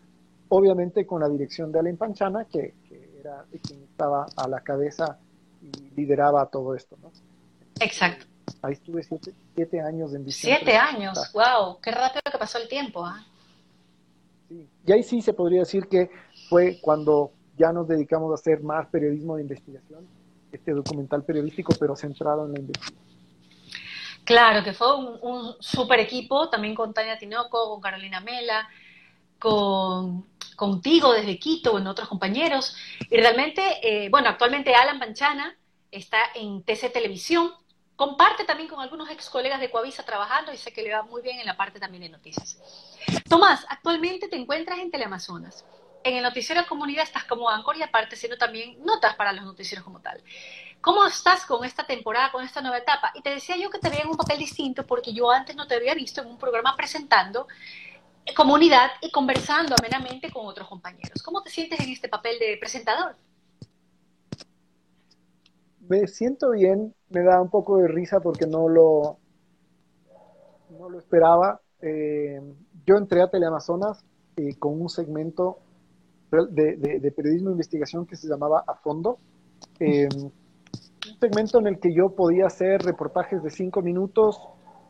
obviamente 0.50 1.06
con 1.06 1.22
la 1.22 1.30
dirección 1.30 1.72
de 1.72 1.80
Alen 1.80 1.98
Panchana, 1.98 2.46
que, 2.46 2.74
que 2.88 3.20
era 3.20 3.46
quien 3.64 3.84
estaba 3.84 4.26
a 4.36 4.48
la 4.48 4.62
cabeza 4.62 5.20
y 5.62 5.96
lideraba 5.96 6.46
todo 6.48 6.76
esto. 6.76 6.98
¿no? 7.02 7.12
Exacto. 7.80 8.26
Ahí 8.62 8.74
estuve 8.74 9.04
siete, 9.04 9.82
años 9.82 10.14
en 10.14 10.26
diciembre. 10.26 10.64
Siete 10.64 10.78
años, 10.78 11.18
wow, 11.34 11.80
qué 11.82 11.92
rápido 11.92 12.22
que 12.32 12.38
pasó 12.38 12.58
el 12.58 12.68
tiempo. 12.68 13.06
¿ah? 13.06 13.26
Sí. 14.48 14.68
Y 14.86 14.92
ahí 14.92 15.04
sí 15.04 15.22
se 15.22 15.34
podría 15.34 15.62
decir 15.62 15.88
que 15.88 16.10
fue 16.50 16.80
cuando 16.82 17.32
ya 17.58 17.72
nos 17.72 17.88
dedicamos 17.88 18.32
a 18.32 18.36
hacer 18.36 18.62
más 18.62 18.88
periodismo 18.88 19.36
de 19.36 19.44
investigación, 19.44 20.08
este 20.52 20.72
documental 20.72 21.24
periodístico, 21.24 21.74
pero 21.80 21.96
centrado 21.96 22.46
en 22.46 22.54
la 22.54 22.60
investigación. 22.60 23.00
Claro, 24.26 24.64
que 24.64 24.74
fue 24.74 24.96
un, 24.96 25.18
un 25.22 25.56
super 25.60 26.00
equipo, 26.00 26.50
también 26.50 26.76
con 26.76 26.94
Tania 26.94 27.18
Tinoco, 27.18 27.70
con 27.70 27.82
Carolina 27.82 28.20
Mela, 28.20 28.68
con, 29.40 30.26
contigo 30.56 31.14
desde 31.14 31.40
Quito, 31.40 31.72
con 31.72 31.88
otros 31.88 32.08
compañeros. 32.08 32.76
Y 33.10 33.18
realmente, 33.18 33.62
eh, 33.82 34.10
bueno, 34.10 34.30
actualmente 34.30 34.76
Alan 34.76 35.00
Panchana 35.00 35.58
está 35.90 36.18
en 36.36 36.62
TC 36.62 36.92
Televisión, 36.92 37.52
Comparte 38.00 38.46
también 38.46 38.70
con 38.70 38.80
algunos 38.80 39.10
ex 39.10 39.30
colegas 39.30 39.60
de 39.60 39.70
Coavisa 39.70 40.04
trabajando 40.04 40.54
y 40.54 40.58
sé 40.58 40.72
que 40.72 40.82
le 40.82 40.94
va 40.94 41.04
muy 41.04 41.22
bien 41.22 41.38
en 41.38 41.46
la 41.46 41.58
parte 41.58 41.82
también 41.82 42.04
de 42.04 42.08
noticias. 42.08 42.58
Tomás, 43.28 43.66
actualmente 43.68 44.30
te 44.30 44.38
encuentras 44.38 44.80
en 44.80 44.90
Teleamazonas. 44.90 45.66
En 46.06 46.16
el 46.16 46.24
noticiero 46.24 46.66
comunidad 46.66 47.04
estás 47.04 47.26
como 47.26 47.50
Anchor 47.50 47.76
y 47.76 47.84
aparte 47.84 48.16
siendo 48.16 48.38
también 48.38 48.82
notas 48.86 49.18
para 49.18 49.34
los 49.34 49.44
noticieros 49.44 49.84
como 49.84 50.00
tal. 50.00 50.24
¿Cómo 50.80 51.06
estás 51.06 51.44
con 51.46 51.66
esta 51.66 51.86
temporada, 51.86 52.32
con 52.32 52.42
esta 52.42 52.62
nueva 52.62 52.78
etapa? 52.78 53.12
Y 53.16 53.22
te 53.22 53.32
decía 53.32 53.58
yo 53.58 53.70
que 53.70 53.80
te 53.80 53.90
veía 53.90 54.04
en 54.04 54.08
un 54.12 54.16
papel 54.16 54.38
distinto 54.38 54.88
porque 54.88 55.12
yo 55.12 55.30
antes 55.30 55.58
no 55.58 55.68
te 55.68 55.76
había 55.76 55.94
visto 55.94 56.22
en 56.22 56.28
un 56.28 56.38
programa 56.38 56.78
presentando 56.78 57.50
comunidad 58.34 58.92
y 59.02 59.12
conversando 59.12 59.76
amenamente 59.78 60.32
con 60.32 60.48
otros 60.48 60.70
compañeros. 60.70 61.22
¿Cómo 61.22 61.44
te 61.44 61.50
sientes 61.50 61.78
en 61.82 61.90
este 61.90 62.08
papel 62.08 62.40
de 62.40 62.56
presentador? 62.62 63.18
Me 65.90 66.06
siento 66.08 66.52
bien, 66.52 66.94
me 67.10 67.24
da 67.24 67.42
un 67.42 67.50
poco 67.50 67.78
de 67.78 67.88
risa 67.88 68.20
porque 68.20 68.46
no 68.46 68.70
lo, 68.70 69.18
no 70.80 70.88
lo 70.88 71.00
esperaba. 71.00 71.60
Eh, 71.82 72.40
yo 72.86 72.96
entré 72.96 73.24
a 73.24 73.30
Teleamazonas 73.30 74.06
eh, 74.38 74.56
con 74.60 74.80
un 74.80 74.88
segmento 74.90 75.58
de, 76.32 77.14
periodismo 77.16 77.50
e 77.50 77.54
investigación 77.54 78.06
que 78.06 78.16
se 78.16 78.28
llamaba 78.28 78.64
A 78.68 78.76
Fondo. 78.76 79.18
Eh, 79.80 80.08
un 80.16 81.20
segmento 81.20 81.58
en 81.58 81.66
el 81.66 81.80
que 81.80 81.92
yo 81.92 82.12
podía 82.12 82.46
hacer 82.46 82.84
reportajes 82.84 83.42
de 83.42 83.50
cinco 83.50 83.82
minutos 83.82 84.40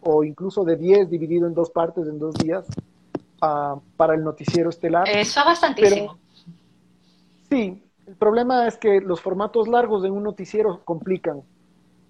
o 0.02 0.26
incluso 0.26 0.66
de 0.66 0.76
diez 0.76 1.10
dividido 1.10 1.48
en 1.48 1.54
dos 1.54 1.72
partes 1.72 2.08
en 2.08 2.20
dos 2.20 2.36
días 2.36 2.66
uh, 3.42 3.80
para 3.96 4.16
el 4.16 4.24
noticiero 4.24 4.70
estelar. 4.70 5.08
Eso 5.08 5.46
bastantísimo. 5.46 6.18
sí, 7.50 7.88
el 8.10 8.15
problema 8.15 8.67
es 8.67 8.76
que 8.78 9.02
los 9.02 9.22
formatos 9.22 9.67
largos 9.67 10.02
de 10.02 10.10
un 10.10 10.24
noticiero 10.24 10.82
complican, 10.84 11.43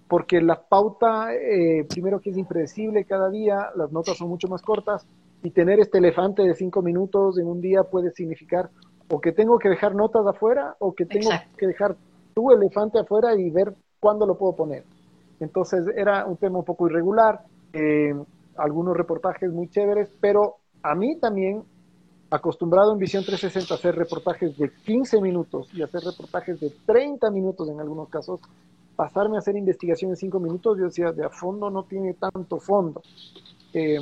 porque 0.08 0.40
la 0.40 0.62
pauta, 0.62 1.34
eh, 1.34 1.84
primero 1.86 2.20
que 2.20 2.30
es 2.30 2.38
impredecible 2.38 3.04
cada 3.04 3.28
día, 3.28 3.68
las 3.76 3.92
notas 3.92 4.16
son 4.16 4.30
mucho 4.30 4.48
más 4.48 4.62
cortas, 4.62 5.06
y 5.42 5.50
tener 5.50 5.78
este 5.78 5.98
elefante 5.98 6.42
de 6.42 6.54
cinco 6.54 6.80
minutos 6.80 7.38
en 7.38 7.46
un 7.46 7.60
día 7.60 7.82
puede 7.84 8.12
significar 8.12 8.70
o 9.10 9.20
que 9.20 9.32
tengo 9.32 9.58
que 9.58 9.68
dejar 9.68 9.94
notas 9.94 10.26
afuera 10.26 10.74
o 10.78 10.94
que 10.94 11.04
tengo 11.04 11.30
que 11.58 11.66
dejar 11.66 11.96
tu 12.32 12.50
elefante 12.50 12.98
afuera 12.98 13.34
y 13.34 13.50
ver 13.50 13.74
cuándo 13.98 14.24
lo 14.24 14.38
puedo 14.38 14.56
poner. 14.56 14.84
Entonces 15.38 15.84
era 15.96 16.24
un 16.24 16.38
tema 16.38 16.60
un 16.60 16.64
poco 16.64 16.88
irregular, 16.88 17.42
eh, 17.74 18.14
algunos 18.56 18.96
reportajes 18.96 19.52
muy 19.52 19.68
chéveres, 19.68 20.10
pero 20.18 20.56
a 20.82 20.94
mí 20.94 21.18
también 21.18 21.62
acostumbrado 22.30 22.92
en 22.92 22.98
Visión 22.98 23.24
360 23.24 23.74
a 23.74 23.76
hacer 23.76 23.96
reportajes 23.96 24.56
de 24.56 24.70
15 24.84 25.20
minutos 25.20 25.68
y 25.74 25.82
hacer 25.82 26.02
reportajes 26.02 26.60
de 26.60 26.72
30 26.86 27.30
minutos 27.30 27.68
en 27.68 27.80
algunos 27.80 28.08
casos, 28.08 28.40
pasarme 28.94 29.36
a 29.36 29.40
hacer 29.40 29.56
investigación 29.56 30.12
en 30.12 30.16
5 30.16 30.38
minutos, 30.38 30.78
yo 30.78 30.84
decía, 30.84 31.12
de 31.12 31.24
a 31.24 31.30
fondo 31.30 31.70
no 31.70 31.84
tiene 31.84 32.14
tanto 32.14 32.58
fondo. 32.58 33.02
Eh, 33.72 33.98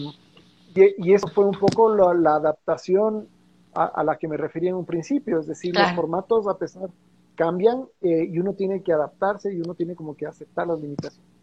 y, 0.74 1.12
eso 1.12 1.28
fue 1.28 1.44
un 1.44 1.58
poco 1.58 1.94
la, 1.94 2.34
adaptación 2.34 3.26
a, 3.74 4.02
la 4.04 4.16
que 4.16 4.28
me 4.28 4.36
refería 4.36 4.70
en 4.70 4.76
un 4.76 4.84
principio, 4.84 5.40
es 5.40 5.46
decir, 5.46 5.74
los 5.74 5.92
formatos 5.92 6.46
a 6.46 6.56
pesar 6.58 6.90
cambian 7.34 7.86
eh, 8.00 8.28
y 8.28 8.38
uno 8.38 8.54
tiene 8.54 8.82
que 8.82 8.92
adaptarse 8.92 9.52
y 9.54 9.60
uno 9.60 9.74
tiene 9.74 9.94
como 9.94 10.16
que 10.16 10.26
aceptar 10.26 10.66
las 10.66 10.80
limitaciones. 10.80 11.38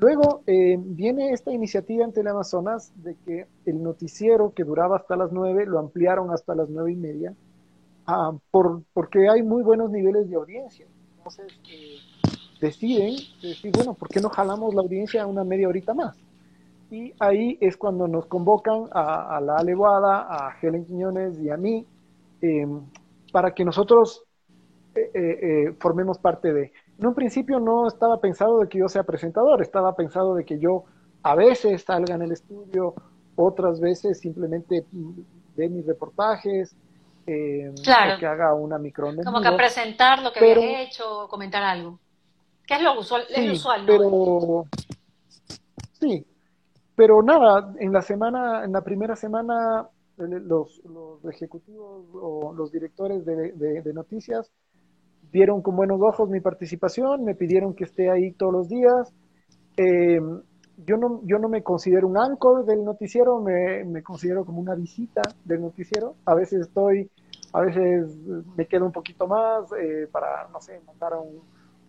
Luego 0.00 0.42
eh, 0.46 0.76
viene 0.78 1.30
esta 1.30 1.52
iniciativa 1.52 2.04
en 2.04 2.12
Teleamazonas 2.12 2.92
de 2.96 3.14
que 3.24 3.46
el 3.64 3.82
noticiero 3.82 4.52
que 4.52 4.64
duraba 4.64 4.96
hasta 4.96 5.16
las 5.16 5.30
nueve 5.30 5.66
lo 5.66 5.78
ampliaron 5.78 6.32
hasta 6.32 6.54
las 6.54 6.68
nueve 6.68 6.92
y 6.92 6.96
media 6.96 7.32
ah, 8.06 8.32
por, 8.50 8.82
porque 8.92 9.28
hay 9.28 9.42
muy 9.42 9.62
buenos 9.62 9.90
niveles 9.90 10.28
de 10.28 10.36
audiencia. 10.36 10.86
Entonces 11.18 11.46
eh, 11.70 11.98
deciden 12.60 13.14
decir, 13.40 13.70
bueno, 13.72 13.94
¿por 13.94 14.08
qué 14.08 14.20
no 14.20 14.30
jalamos 14.30 14.74
la 14.74 14.82
audiencia 14.82 15.26
una 15.26 15.44
media 15.44 15.68
horita 15.68 15.94
más? 15.94 16.16
Y 16.90 17.12
ahí 17.20 17.56
es 17.60 17.76
cuando 17.76 18.08
nos 18.08 18.26
convocan 18.26 18.88
a, 18.90 19.40
la 19.40 19.56
Aleboada, 19.56 20.26
a 20.28 20.56
Helen 20.60 20.84
Quiñones 20.86 21.38
y 21.40 21.50
a 21.50 21.56
mí, 21.56 21.86
em, 22.40 22.80
para 23.32 23.54
que 23.54 23.64
nosotros 23.64 24.24
eh, 24.94 25.74
formemos 25.78 26.18
parte 26.18 26.52
de 26.52 26.72
en 26.98 27.06
un 27.06 27.14
principio 27.14 27.60
no 27.60 27.86
estaba 27.86 28.20
pensado 28.20 28.60
de 28.60 28.68
que 28.68 28.78
yo 28.78 28.88
sea 28.88 29.02
presentador, 29.02 29.62
estaba 29.62 29.96
pensado 29.96 30.34
de 30.34 30.44
que 30.44 30.58
yo 30.58 30.84
a 31.22 31.34
veces 31.34 31.82
salga 31.82 32.14
en 32.14 32.22
el 32.22 32.32
estudio, 32.32 32.94
otras 33.36 33.80
veces 33.80 34.20
simplemente 34.20 34.84
dé 35.56 35.68
mis 35.68 35.86
reportajes, 35.86 36.76
eh, 37.26 37.72
que 37.82 38.26
haga 38.26 38.54
una 38.54 38.78
micro 38.78 39.10
Como 39.24 39.40
que 39.40 39.52
presentar 39.52 40.22
lo 40.22 40.32
que 40.32 40.40
había 40.40 40.82
hecho, 40.82 41.26
comentar 41.28 41.62
algo. 41.62 41.98
¿Qué 42.66 42.74
es 42.74 42.82
lo 42.82 42.98
usual? 42.98 43.24
Sí, 43.34 43.50
usual 43.50 43.84
pero, 43.86 44.66
sí, 45.92 46.26
pero 46.94 47.22
nada, 47.22 47.74
en 47.78 47.92
la 47.92 48.02
semana, 48.02 48.64
en 48.64 48.72
la 48.72 48.82
primera 48.82 49.16
semana, 49.16 49.88
eh, 50.18 50.22
los, 50.28 50.80
los 50.84 51.24
ejecutivos 51.24 52.06
o 52.14 52.54
los 52.54 52.70
directores 52.70 53.24
de, 53.24 53.52
de 53.52 53.92
noticias 53.92 54.50
vieron 55.34 55.62
con 55.62 55.74
buenos 55.74 56.00
ojos 56.00 56.30
mi 56.30 56.40
participación, 56.40 57.24
me 57.24 57.34
pidieron 57.34 57.74
que 57.74 57.82
esté 57.82 58.08
ahí 58.08 58.30
todos 58.34 58.52
los 58.52 58.68
días. 58.68 59.12
Eh, 59.76 60.20
yo, 60.76 60.96
no, 60.96 61.22
yo 61.24 61.40
no 61.40 61.48
me 61.48 61.64
considero 61.64 62.06
un 62.06 62.16
anchor 62.16 62.64
del 62.64 62.84
noticiero, 62.84 63.40
me, 63.40 63.82
me, 63.82 64.00
considero 64.00 64.44
como 64.44 64.60
una 64.60 64.76
visita 64.76 65.22
del 65.44 65.62
noticiero. 65.62 66.14
A 66.24 66.36
veces 66.36 66.68
estoy, 66.68 67.10
a 67.52 67.62
veces 67.62 68.16
me 68.56 68.66
quedo 68.66 68.86
un 68.86 68.92
poquito 68.92 69.26
más 69.26 69.64
eh, 69.72 70.06
para, 70.12 70.46
no 70.52 70.60
sé, 70.60 70.80
mandar 70.86 71.14
a 71.14 71.18
un 71.18 71.40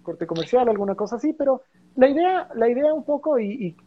corte 0.02 0.26
comercial, 0.26 0.68
alguna 0.68 0.96
cosa 0.96 1.18
así, 1.18 1.34
pero 1.34 1.62
la 1.98 2.10
idea, 2.10 2.50
la 2.56 2.68
idea 2.68 2.92
un 2.96 3.04
poco, 3.04 3.40
y, 3.40 3.78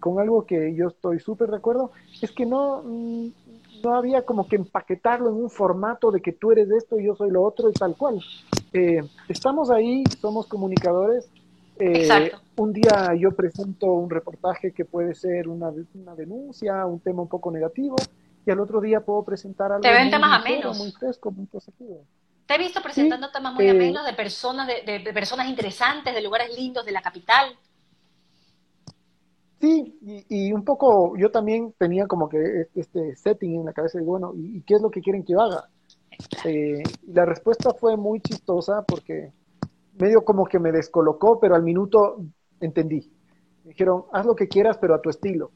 con 0.00 0.18
algo 0.18 0.44
que 0.44 0.74
yo 0.74 0.88
estoy 0.88 1.20
súper 1.20 1.50
de 1.50 1.58
acuerdo, 1.58 1.92
es 2.20 2.32
que 2.32 2.46
no, 2.46 2.82
no 2.82 3.94
había 3.94 4.26
como 4.26 4.48
que 4.48 4.56
empaquetarlo 4.56 5.28
en 5.28 5.36
un 5.36 5.50
formato 5.50 6.10
de 6.10 6.20
que 6.20 6.32
tú 6.32 6.50
eres 6.50 6.68
esto 6.72 6.98
y 6.98 7.06
yo 7.06 7.14
soy 7.14 7.30
lo 7.30 7.44
otro 7.44 7.70
y 7.70 7.72
tal 7.72 7.96
cual. 7.96 8.20
Eh, 8.74 9.00
estamos 9.28 9.70
ahí, 9.70 10.02
somos 10.20 10.48
comunicadores. 10.48 11.30
Eh, 11.78 12.32
un 12.56 12.72
día 12.72 13.14
yo 13.16 13.30
presento 13.30 13.86
un 13.86 14.10
reportaje 14.10 14.72
que 14.72 14.84
puede 14.84 15.14
ser 15.14 15.48
una, 15.48 15.72
una, 15.94 16.14
denuncia, 16.16 16.84
un 16.84 16.98
tema 16.98 17.22
un 17.22 17.28
poco 17.28 17.52
negativo, 17.52 17.94
y 18.44 18.50
al 18.50 18.58
otro 18.58 18.80
día 18.80 19.00
puedo 19.00 19.22
presentar 19.22 19.70
algo 19.70 19.88
muy, 19.88 20.10
temas 20.10 20.78
muy 20.78 20.90
fresco, 20.90 21.30
muy 21.30 21.46
positivo. 21.46 22.04
Te 22.46 22.54
he 22.56 22.58
visto 22.58 22.82
presentando 22.82 23.30
temas 23.30 23.54
muy 23.54 23.66
eh, 23.66 23.70
amenos 23.70 24.04
de 24.04 24.12
personas, 24.12 24.66
de, 24.66 24.98
de, 24.98 25.12
personas 25.12 25.48
interesantes, 25.48 26.12
de 26.12 26.20
lugares 26.20 26.52
lindos 26.58 26.84
de 26.84 26.92
la 26.92 27.00
capital. 27.00 27.56
Sí, 29.60 30.26
y, 30.28 30.52
un 30.52 30.64
poco 30.64 31.16
yo 31.16 31.30
también 31.30 31.72
tenía 31.78 32.06
como 32.06 32.28
que 32.28 32.68
este 32.74 33.14
setting 33.14 33.60
en 33.60 33.66
la 33.66 33.72
cabeza 33.72 33.98
de, 33.98 34.04
bueno, 34.04 34.32
¿y, 34.36 34.62
qué 34.62 34.74
es 34.74 34.82
lo 34.82 34.90
que 34.90 35.00
quieren 35.00 35.24
que 35.24 35.32
yo 35.32 35.40
haga? 35.40 35.68
Eh, 36.44 36.82
la 37.08 37.24
respuesta 37.24 37.72
fue 37.72 37.96
muy 37.96 38.20
chistosa 38.20 38.82
porque 38.82 39.32
medio 39.98 40.24
como 40.24 40.46
que 40.46 40.58
me 40.58 40.72
descolocó, 40.72 41.38
pero 41.40 41.54
al 41.54 41.62
minuto 41.62 42.18
entendí. 42.60 43.10
Me 43.64 43.70
dijeron, 43.70 44.04
haz 44.12 44.26
lo 44.26 44.34
que 44.34 44.48
quieras, 44.48 44.78
pero 44.78 44.94
a 44.94 45.00
tu 45.00 45.10
estilo. 45.10 45.50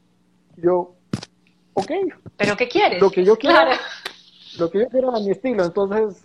Yo, 0.57 0.95
ok. 1.73 1.91
¿Pero 2.37 2.55
qué 2.57 2.67
quieres? 2.67 3.01
Lo 3.01 3.11
que 3.11 3.23
yo 3.23 3.37
quiero, 3.37 3.57
lo 4.57 4.69
que 4.69 4.79
yo 4.79 4.87
quiero 4.89 5.15
a 5.15 5.19
mi 5.19 5.31
estilo. 5.31 5.63
Entonces 5.63 6.21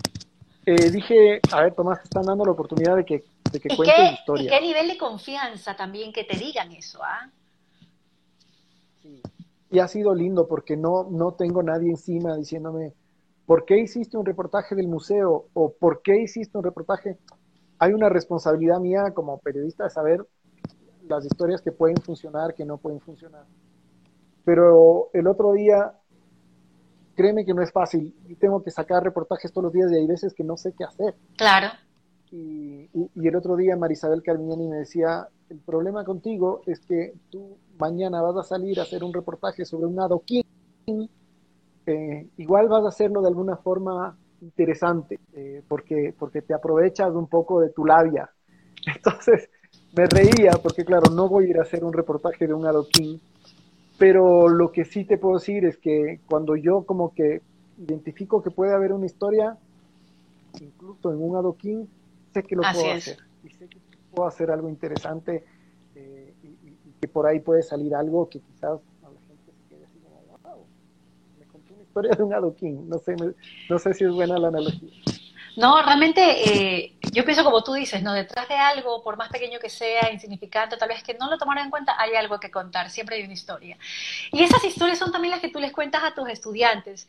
eh, 0.67 0.91
dije, 0.91 1.41
a 1.53 1.63
ver, 1.63 1.75
Tomás, 1.75 1.99
te 1.99 2.05
están 2.05 2.25
dando 2.25 2.45
la 2.45 2.53
oportunidad 2.53 2.97
de 2.97 3.05
que, 3.05 3.25
de 3.53 3.61
que 3.61 3.77
cuentes 3.77 4.13
historia. 4.19 4.47
¿Y 4.47 4.49
qué 4.49 4.61
nivel 4.67 4.89
de 4.89 4.97
confianza 4.97 5.77
también 5.77 6.13
que 6.13 6.25
te 6.25 6.37
digan 6.39 6.73
eso, 6.73 7.01
ah? 7.03 7.31
Y 9.71 9.79
ha 9.81 9.89
sido 9.89 10.15
lindo 10.15 10.47
porque 10.47 10.77
no, 10.77 11.09
no 11.11 11.33
tengo 11.33 11.63
nadie 11.63 11.91
encima 11.91 12.37
diciéndome, 12.37 12.95
¿por 13.47 13.65
qué 13.65 13.79
hiciste 13.79 14.17
un 14.17 14.27
reportaje 14.27 14.75
del 14.75 14.89
museo? 14.89 15.49
¿O 15.53 15.73
por 15.73 16.03
qué 16.03 16.23
hiciste 16.23 16.57
un 16.57 16.65
reportaje? 16.65 17.19
Hay 17.79 17.93
una 17.93 18.09
responsabilidad 18.09 18.81
mía 18.81 19.13
como 19.15 19.39
periodista 19.39 19.85
de 19.85 19.91
saber 19.91 20.27
las 21.09 21.25
historias 21.25 21.61
que 21.61 21.73
pueden 21.73 21.97
funcionar, 21.97 22.55
que 22.55 22.65
no 22.65 22.79
pueden 22.79 23.01
funcionar. 23.01 23.45
Pero 24.45 25.11
el 25.13 25.27
otro 25.27 25.53
día, 25.53 25.93
créeme 27.15 27.45
que 27.45 27.55
no 27.55 27.63
es 27.63 27.73
fácil. 27.73 28.15
Y 28.29 28.37
tengo 28.37 28.63
que 28.63 28.71
sacar 28.71 29.03
reportajes 29.03 29.53
todos 29.53 29.65
los 29.65 29.73
días 29.73 29.93
y 29.93 29.97
hay 29.97 30.07
veces 30.07 30.35
que 30.35 30.45
no 30.45 30.57
sé 30.57 30.73
qué 30.77 30.85
hacer. 30.85 31.15
Claro. 31.37 31.69
Y, 32.31 32.89
y, 32.93 33.29
el 33.29 33.37
otro 33.37 33.55
día 33.55 33.77
Marisabel 33.77 34.23
Carmiñani 34.23 34.67
me 34.67 34.79
decía, 34.79 35.29
el 35.51 35.61
problema 35.61 36.05
contigo 36.05 36.63
es 36.67 36.81
que 36.81 37.15
tú 37.31 37.59
mañana 37.79 38.23
vas 38.23 38.37
a 38.37 38.43
salir 38.43 38.81
a 38.81 38.83
hacer 38.83 39.05
un 39.05 39.13
reportaje 39.13 39.65
sobre 39.65 39.87
un 39.87 40.01
adoquín, 40.01 40.43
eh, 41.87 42.29
igual 42.37 42.69
vas 42.69 42.85
a 42.85 42.89
hacerlo 42.89 43.23
de 43.23 43.29
alguna 43.29 43.57
forma 43.57 44.17
interesante, 44.41 45.21
eh, 45.33 45.63
porque, 45.67 46.15
porque 46.19 46.43
te 46.43 46.55
aprovechas 46.55 47.11
un 47.13 47.27
poco 47.27 47.61
de 47.61 47.71
tu 47.71 47.85
labia. 47.85 48.31
Entonces 48.87 49.49
me 49.97 50.07
reía, 50.07 50.53
porque 50.63 50.85
claro, 50.85 51.11
no 51.11 51.29
voy 51.29 51.47
a 51.47 51.49
ir 51.49 51.59
a 51.59 51.63
hacer 51.63 51.85
un 51.85 51.93
reportaje 51.93 52.47
de 52.47 52.55
un 52.55 52.67
adoquín, 52.67 53.21
pero 53.99 54.49
lo 54.49 54.73
que 54.73 54.85
sí 54.85 55.05
te 55.05 55.19
puedo 55.19 55.39
decir 55.39 55.65
es 55.65 55.79
que 55.79 56.21
cuando 56.29 56.57
yo 56.57 56.83
como 56.83 57.15
que 57.15 57.43
identifico 57.79 58.43
que 58.43 58.51
puede 58.51 58.75
haber 58.75 58.93
una 58.93 59.07
historia, 59.07 59.57
incluso 60.61 61.13
en 61.13 61.23
un 61.23 61.37
adoquín, 61.37 61.89
sé 62.33 62.43
que 62.43 62.57
lo 62.57 62.63
puedo 62.63 62.93
hacer. 62.93 63.19
Y 63.43 63.51
sé 63.51 63.69
que 63.69 63.79
puedo 64.15 64.29
hacer 64.29 64.51
algo 64.51 64.69
interesante 64.69 65.45
eh, 65.95 66.35
y, 66.43 66.75
que 67.01 67.09
por 67.09 67.27
ahí 67.27 67.41
puede 67.41 67.63
salir 67.63 67.95
algo 67.95 68.29
que 68.29 68.41
quizás 68.41 68.81
a 69.03 69.11
la 69.11 69.21
gente 69.27 69.53
se 69.53 69.69
quede 69.69 69.85
así 69.85 69.99
como, 69.99 70.23
wow, 70.43 70.65
me 71.39 71.47
conté 71.47 71.75
una 71.75 71.84
historia 71.95 72.13
de 72.17 72.23
un 72.25 72.35
adoquín. 72.35 72.89
No 72.89 72.99
sé, 72.99 73.15
no 73.69 73.79
sé 73.79 73.95
si 73.95 74.05
es 74.05 74.11
buena 74.11 74.37
la 74.39 74.49
analogía. 74.49 74.91
No, 75.57 75.81
realmente 75.83 76.21
eh, 76.21 76.97
yo 77.13 77.25
pienso 77.25 77.45
como 77.45 77.63
tú 77.63 77.75
dices, 77.75 78.03
¿no? 78.03 78.13
Detrás 78.13 78.49
de 78.49 78.57
algo, 78.57 79.05
por 79.05 79.17
más 79.17 79.29
pequeño 79.29 79.61
que 79.61 79.71
sea, 79.71 80.11
insignificante, 80.13 80.77
tal 80.77 80.89
vez 80.89 81.05
que 81.05 81.15
no 81.15 81.31
lo 81.31 81.39
tomaran 81.39 81.67
en 81.67 81.71
cuenta, 81.71 81.95
hay 81.97 82.17
algo 82.17 82.41
que 82.41 82.51
contar, 82.51 82.91
siempre 82.91 83.17
hay 83.17 83.23
una 83.23 83.35
historia. 83.35 83.79
Y 84.33 84.43
esas 84.43 84.65
historias 84.65 84.99
son 84.99 85.13
también 85.13 85.31
las 85.31 85.41
que 85.41 85.51
tú 85.51 85.61
les 85.61 85.71
cuentas 85.71 86.03
a 86.03 86.13
tus 86.13 86.29
estudiantes. 86.29 87.09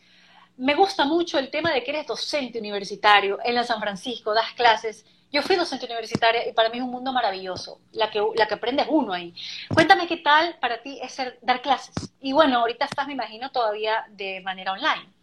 Me 0.58 0.76
gusta 0.76 1.06
mucho 1.06 1.40
el 1.40 1.50
tema 1.50 1.72
de 1.72 1.84
que 1.84 1.90
eres 1.90 2.06
docente 2.06 2.60
universitario 2.60 3.40
en 3.44 3.56
la 3.56 3.64
San 3.64 3.80
Francisco, 3.80 4.36
das 4.36 4.54
clases. 4.54 5.06
Yo 5.32 5.42
fui 5.42 5.56
docente 5.56 5.86
universitaria 5.86 6.48
y 6.48 6.54
para 6.54 6.70
mí 6.70 6.78
es 6.78 6.84
un 6.84 6.92
mundo 6.92 7.12
maravilloso, 7.12 7.80
la 7.92 8.10
que, 8.10 8.24
la 8.36 8.48
que 8.48 8.54
aprendes 8.54 8.88
uno 8.90 9.14
ahí. 9.14 9.34
Cuéntame 9.74 10.08
qué 10.08 10.18
tal 10.18 10.58
para 10.62 10.82
ti 10.82 11.00
es 11.02 11.12
ser, 11.12 11.40
dar 11.42 11.62
clases. 11.62 11.94
Y 12.22 12.32
bueno, 12.32 12.60
ahorita 12.60 12.86
estás, 12.86 13.08
me 13.08 13.14
imagino, 13.14 13.52
todavía 13.52 14.06
de 14.12 14.42
manera 14.42 14.72
online. 14.72 15.14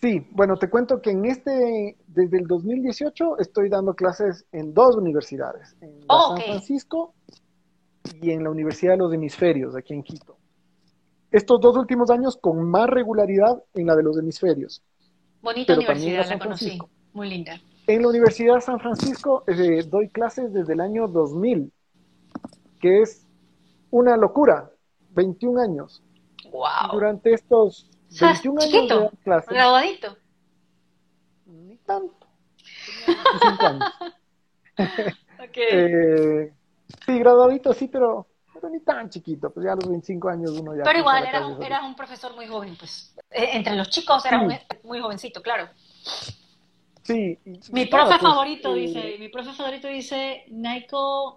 Sí, 0.00 0.26
bueno, 0.32 0.56
te 0.56 0.68
cuento 0.68 1.00
que 1.00 1.10
en 1.10 1.24
este, 1.26 1.96
desde 2.08 2.38
el 2.38 2.48
2018 2.48 3.38
estoy 3.38 3.68
dando 3.68 3.94
clases 3.94 4.44
en 4.50 4.74
dos 4.74 4.96
universidades, 4.96 5.76
en 5.80 6.00
San 6.08 6.36
Francisco 6.38 7.14
y 8.20 8.32
en 8.32 8.42
la 8.42 8.50
Universidad 8.50 8.94
de 8.94 8.98
los 8.98 9.14
Hemisferios, 9.14 9.76
aquí 9.76 9.94
en 9.94 10.02
Quito. 10.02 10.36
Estos 11.30 11.60
dos 11.60 11.76
últimos 11.76 12.10
años 12.10 12.36
con 12.36 12.68
más 12.68 12.88
regularidad 12.88 13.62
en 13.74 13.86
la 13.86 13.94
de 13.94 14.02
los 14.02 14.18
hemisferios. 14.18 14.82
Bonita 15.40 15.74
universidad, 15.74 16.28
la 16.28 16.38
conocí, 16.38 16.78
muy 17.12 17.30
linda. 17.30 17.60
En 17.86 18.02
la 18.02 18.08
Universidad 18.08 18.54
de 18.54 18.60
San 18.60 18.78
Francisco 18.78 19.42
eh, 19.46 19.82
doy 19.86 20.08
clases 20.08 20.52
desde 20.52 20.74
el 20.74 20.80
año 20.80 21.08
2000, 21.08 21.72
que 22.80 23.02
es 23.02 23.26
una 23.90 24.16
locura, 24.16 24.70
21 25.10 25.60
años. 25.60 26.02
Wow. 26.50 26.92
Durante 26.92 27.32
estos 27.32 27.90
21 28.20 28.62
años 28.62 28.88
de 28.88 29.18
clase. 29.24 29.52
Graduadito. 29.52 30.16
Ni 31.46 31.76
tanto. 31.78 32.26
25 33.06 33.66
años. 33.66 33.84
okay. 35.48 35.68
eh, 35.70 36.52
sí, 37.04 37.18
graduadito 37.18 37.72
sí, 37.72 37.88
pero, 37.88 38.28
pero 38.54 38.68
ni 38.70 38.80
tan 38.80 39.10
chiquito. 39.10 39.50
Pues 39.52 39.66
ya 39.66 39.72
a 39.72 39.76
los 39.76 39.88
25 39.88 40.28
años 40.28 40.50
uno 40.52 40.76
ya. 40.76 40.84
Pero 40.84 41.00
igual, 41.00 41.26
eras 41.26 41.44
un, 41.46 41.62
era 41.62 41.84
un 41.84 41.96
profesor 41.96 42.34
muy 42.36 42.46
joven, 42.46 42.76
pues. 42.78 43.14
Eh, 43.28 43.50
entre 43.54 43.74
los 43.74 43.90
chicos 43.90 44.24
era 44.24 44.48
sí. 44.48 44.78
muy 44.84 45.00
jovencito, 45.00 45.42
claro. 45.42 45.68
Sí. 47.02 47.38
mi 47.72 47.86
profe 47.86 48.18
pues, 48.18 48.20
favorito 48.20 48.74
eh, 48.74 48.78
dice, 48.78 49.16
mi 49.18 49.28
profe 49.28 49.52
favorito 49.52 49.88
dice, 49.88 50.44
Michael, 50.50 51.36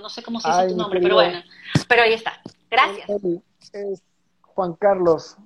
no 0.00 0.08
sé 0.08 0.22
cómo 0.22 0.40
se 0.40 0.48
dice 0.48 0.60
Ay, 0.60 0.68
tu 0.68 0.76
nombre, 0.76 1.00
pero 1.00 1.16
bueno, 1.16 1.40
pero 1.88 2.02
ahí 2.02 2.12
está. 2.12 2.40
Gracias. 2.70 3.08
Es 3.72 4.02
Juan 4.42 4.74
Carlos, 4.74 5.36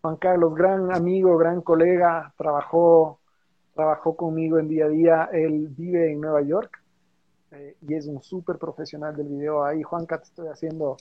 Juan 0.00 0.16
Carlos, 0.16 0.54
gran 0.54 0.94
amigo, 0.94 1.36
gran 1.36 1.60
colega, 1.60 2.32
trabajó, 2.36 3.18
trabajó 3.74 4.16
conmigo 4.16 4.58
en 4.58 4.68
día 4.68 4.84
a 4.84 4.88
día, 4.88 5.28
él 5.32 5.68
vive 5.70 6.12
en 6.12 6.20
Nueva 6.20 6.42
York 6.42 6.82
eh, 7.52 7.76
y 7.86 7.94
es 7.94 8.06
un 8.06 8.22
súper 8.22 8.58
profesional 8.58 9.16
del 9.16 9.28
video. 9.28 9.64
Ahí, 9.64 9.82
Juanca, 9.82 10.18
te 10.18 10.24
estoy 10.24 10.48
haciendo 10.48 10.96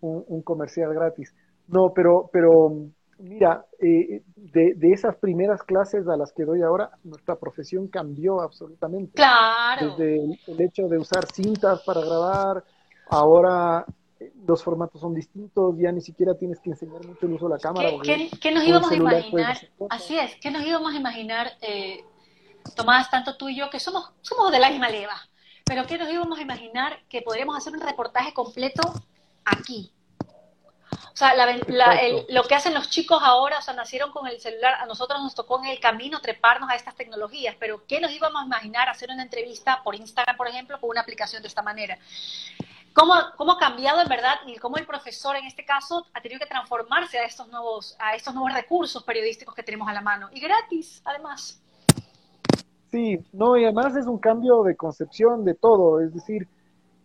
un, 0.00 0.42
comercial 0.42 0.92
gratis. 0.94 1.34
No, 1.66 1.92
pero, 1.92 2.30
pero 2.32 2.72
mira, 3.18 3.66
eh, 3.80 4.22
de, 4.36 4.74
de, 4.74 4.92
esas 4.92 5.16
primeras 5.16 5.62
clases 5.62 6.08
a 6.08 6.16
las 6.16 6.32
que 6.32 6.44
doy 6.44 6.62
ahora, 6.62 6.90
nuestra 7.04 7.36
profesión 7.36 7.88
cambió 7.88 8.40
absolutamente. 8.40 9.14
Claro. 9.14 9.96
Desde 9.96 10.16
el, 10.16 10.40
el 10.46 10.60
hecho 10.60 10.88
de 10.88 10.98
usar 10.98 11.26
cintas 11.26 11.82
para 11.84 12.00
grabar, 12.00 12.64
ahora 13.08 13.86
los 14.46 14.62
formatos 14.62 15.00
son 15.00 15.14
distintos, 15.14 15.76
ya 15.78 15.92
ni 15.92 16.00
siquiera 16.00 16.34
tienes 16.34 16.60
que 16.60 16.70
enseñar 16.70 17.04
mucho 17.06 17.26
el 17.26 17.32
uso 17.32 17.48
de 17.48 17.54
la 17.54 17.60
cámara. 17.60 17.90
¿Qué, 18.02 18.30
qué, 18.40 18.50
nos 18.52 18.64
íbamos 18.64 18.90
a 18.90 18.94
imaginar? 18.94 19.56
Así 19.90 20.18
es, 20.18 20.36
¿qué 20.36 20.50
nos 20.50 20.64
íbamos 20.64 20.94
a 20.94 20.96
imaginar, 20.96 21.52
eh, 21.60 22.04
Tomás, 22.76 23.10
tanto 23.10 23.36
tú 23.36 23.48
y 23.48 23.56
yo, 23.56 23.70
que 23.70 23.80
somos, 23.80 24.12
somos 24.22 24.50
de 24.50 24.58
la 24.58 24.70
misma 24.70 24.88
leva, 24.88 25.14
pero 25.64 25.86
qué 25.86 25.98
nos 25.98 26.10
íbamos 26.10 26.38
a 26.38 26.42
imaginar 26.42 26.98
que 27.08 27.22
podríamos 27.22 27.56
hacer 27.56 27.72
un 27.74 27.80
reportaje 27.80 28.32
completo 28.32 28.82
aquí? 29.44 29.93
O 31.14 31.16
sea, 31.16 31.34
la, 31.34 31.46
la, 31.68 31.94
el, 31.94 32.26
lo 32.28 32.42
que 32.42 32.56
hacen 32.56 32.74
los 32.74 32.90
chicos 32.90 33.20
ahora, 33.22 33.58
o 33.58 33.62
sea, 33.62 33.72
nacieron 33.72 34.10
con 34.10 34.26
el 34.26 34.40
celular, 34.40 34.74
a 34.74 34.86
nosotros 34.86 35.22
nos 35.22 35.34
tocó 35.34 35.60
en 35.60 35.70
el 35.70 35.78
camino 35.78 36.20
treparnos 36.20 36.68
a 36.68 36.74
estas 36.74 36.96
tecnologías, 36.96 37.54
pero 37.58 37.86
¿qué 37.86 38.00
nos 38.00 38.10
íbamos 38.10 38.42
a 38.42 38.46
imaginar 38.46 38.88
hacer 38.88 39.10
una 39.10 39.22
entrevista 39.22 39.80
por 39.84 39.94
Instagram, 39.94 40.36
por 40.36 40.48
ejemplo, 40.48 40.80
con 40.80 40.90
una 40.90 41.02
aplicación 41.02 41.40
de 41.40 41.48
esta 41.48 41.62
manera? 41.62 41.98
cómo, 42.94 43.12
cómo 43.36 43.52
ha 43.52 43.58
cambiado 43.58 44.00
en 44.00 44.08
verdad 44.08 44.36
y 44.46 44.56
cómo 44.56 44.78
el 44.78 44.86
profesor 44.86 45.36
en 45.36 45.44
este 45.44 45.64
caso 45.64 46.06
ha 46.14 46.22
tenido 46.22 46.40
que 46.40 46.46
transformarse 46.46 47.18
a 47.18 47.24
estos 47.24 47.48
nuevos, 47.48 47.96
a 47.98 48.14
estos 48.14 48.32
nuevos 48.32 48.54
recursos 48.54 49.02
periodísticos 49.02 49.54
que 49.54 49.62
tenemos 49.62 49.86
a 49.88 49.92
la 49.92 50.00
mano 50.00 50.30
y 50.32 50.40
gratis 50.40 51.02
además. 51.04 51.60
Sí, 52.90 53.18
no, 53.32 53.56
y 53.56 53.64
además 53.64 53.96
es 53.96 54.06
un 54.06 54.18
cambio 54.18 54.62
de 54.62 54.76
concepción 54.76 55.44
de 55.44 55.54
todo, 55.54 56.00
es 56.00 56.14
decir, 56.14 56.48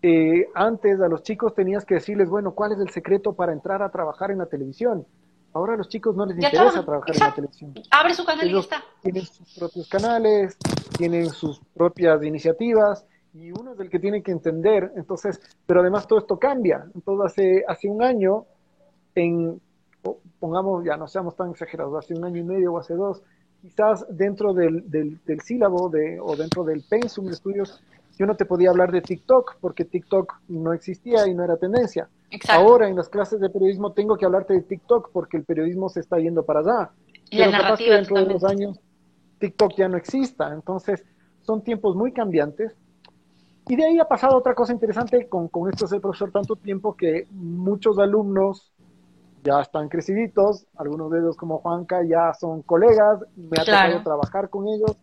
eh, 0.01 0.47
antes 0.53 0.99
a 1.01 1.07
los 1.07 1.23
chicos 1.23 1.53
tenías 1.53 1.85
que 1.85 1.95
decirles, 1.95 2.29
bueno, 2.29 2.51
¿cuál 2.51 2.71
es 2.71 2.79
el 2.79 2.89
secreto 2.89 3.33
para 3.33 3.51
entrar 3.51 3.81
a 3.83 3.89
trabajar 3.89 4.31
en 4.31 4.38
la 4.38 4.45
televisión? 4.45 5.05
Ahora 5.53 5.73
a 5.73 5.77
los 5.77 5.89
chicos 5.89 6.15
no 6.15 6.25
les 6.25 6.35
interesa 6.35 6.85
trabajar 6.85 7.15
en 7.15 7.19
la 7.19 7.35
televisión. 7.35 7.73
Abre 7.91 8.13
su 8.13 8.23
canal 8.23 8.49
y 8.49 8.57
está. 8.57 8.83
Tienen 9.01 9.25
sus 9.25 9.57
propios 9.57 9.89
canales, 9.89 10.57
tienen 10.97 11.29
sus 11.29 11.59
propias 11.73 12.23
iniciativas, 12.23 13.05
y 13.33 13.51
uno 13.51 13.73
es 13.73 13.79
el 13.79 13.89
que 13.89 13.99
tiene 13.99 14.23
que 14.23 14.31
entender, 14.31 14.91
entonces, 14.95 15.39
pero 15.65 15.81
además 15.81 16.07
todo 16.07 16.19
esto 16.19 16.39
cambia. 16.39 16.85
Entonces, 16.95 17.25
hace, 17.31 17.65
hace 17.67 17.88
un 17.88 18.01
año, 18.01 18.45
en, 19.15 19.59
pongamos, 20.39 20.83
ya 20.83 20.97
no 20.97 21.07
seamos 21.07 21.35
tan 21.35 21.51
exagerados, 21.51 21.95
hace 21.97 22.13
un 22.13 22.25
año 22.25 22.38
y 22.38 22.43
medio 22.43 22.73
o 22.73 22.79
hace 22.79 22.93
dos, 22.93 23.21
quizás 23.62 24.05
dentro 24.09 24.53
del, 24.53 24.89
del, 24.89 25.19
del 25.25 25.41
sílabo 25.41 25.89
de, 25.89 26.19
o 26.19 26.35
dentro 26.35 26.63
del 26.63 26.83
pensum 26.83 27.25
de 27.25 27.33
estudios, 27.33 27.81
yo 28.19 28.25
no 28.25 28.36
te 28.36 28.45
podía 28.45 28.69
hablar 28.69 28.91
de 28.91 29.01
TikTok 29.01 29.55
porque 29.62 29.86
TikTok 29.86 30.41
no 30.49 30.73
existía 30.73 31.25
y 31.25 31.34
no 31.34 31.43
era 31.45 31.55
tendencia. 31.55 32.10
Ahora 32.49 32.89
en 32.89 32.97
las 32.97 33.08
clases 33.08 33.39
de 33.39 33.49
periodismo 33.49 33.93
tengo 33.93 34.17
que 34.17 34.25
hablarte 34.25 34.53
de 34.53 34.62
TikTok 34.62 35.10
porque 35.13 35.38
el 35.38 35.45
periodismo 35.45 35.88
se 35.88 36.01
está 36.01 36.17
yendo 36.19 36.43
para 36.43 36.60
allá. 36.60 36.91
Y 37.32 37.38
Pero 37.38 37.51
capaz 37.51 37.77
que 37.77 37.91
dentro 37.91 38.17
de 38.17 38.25
unos 38.25 38.43
años 38.43 38.79
TikTok 39.39 39.71
ya 39.77 39.88
no 39.88 39.95
exista. 39.95 40.51
Entonces 40.51 41.05
son 41.41 41.63
tiempos 41.63 41.95
muy 41.95 42.12
cambiantes 42.12 42.75
y 43.69 43.77
de 43.77 43.86
ahí 43.86 43.99
ha 43.99 44.05
pasado 44.05 44.36
otra 44.36 44.53
cosa 44.53 44.73
interesante 44.73 45.29
con, 45.29 45.47
con 45.47 45.69
esto 45.69 45.88
ser 45.88 46.01
profesor 46.01 46.29
tanto 46.32 46.58
tiempo 46.58 46.97
que 46.97 47.25
muchos 47.32 47.99
alumnos 47.99 48.73
ya 49.43 49.62
están 49.62 49.88
creciditos, 49.88 50.65
algunos 50.75 51.10
de 51.12 51.19
ellos 51.19 51.38
como 51.38 51.60
Juanca 51.60 52.03
ya 52.03 52.34
son 52.34 52.63
colegas, 52.63 53.21
me 53.38 53.62
ha 53.62 53.63
tocado 53.63 54.03
trabajar 54.03 54.49
con 54.49 54.67
ellos. 54.67 54.97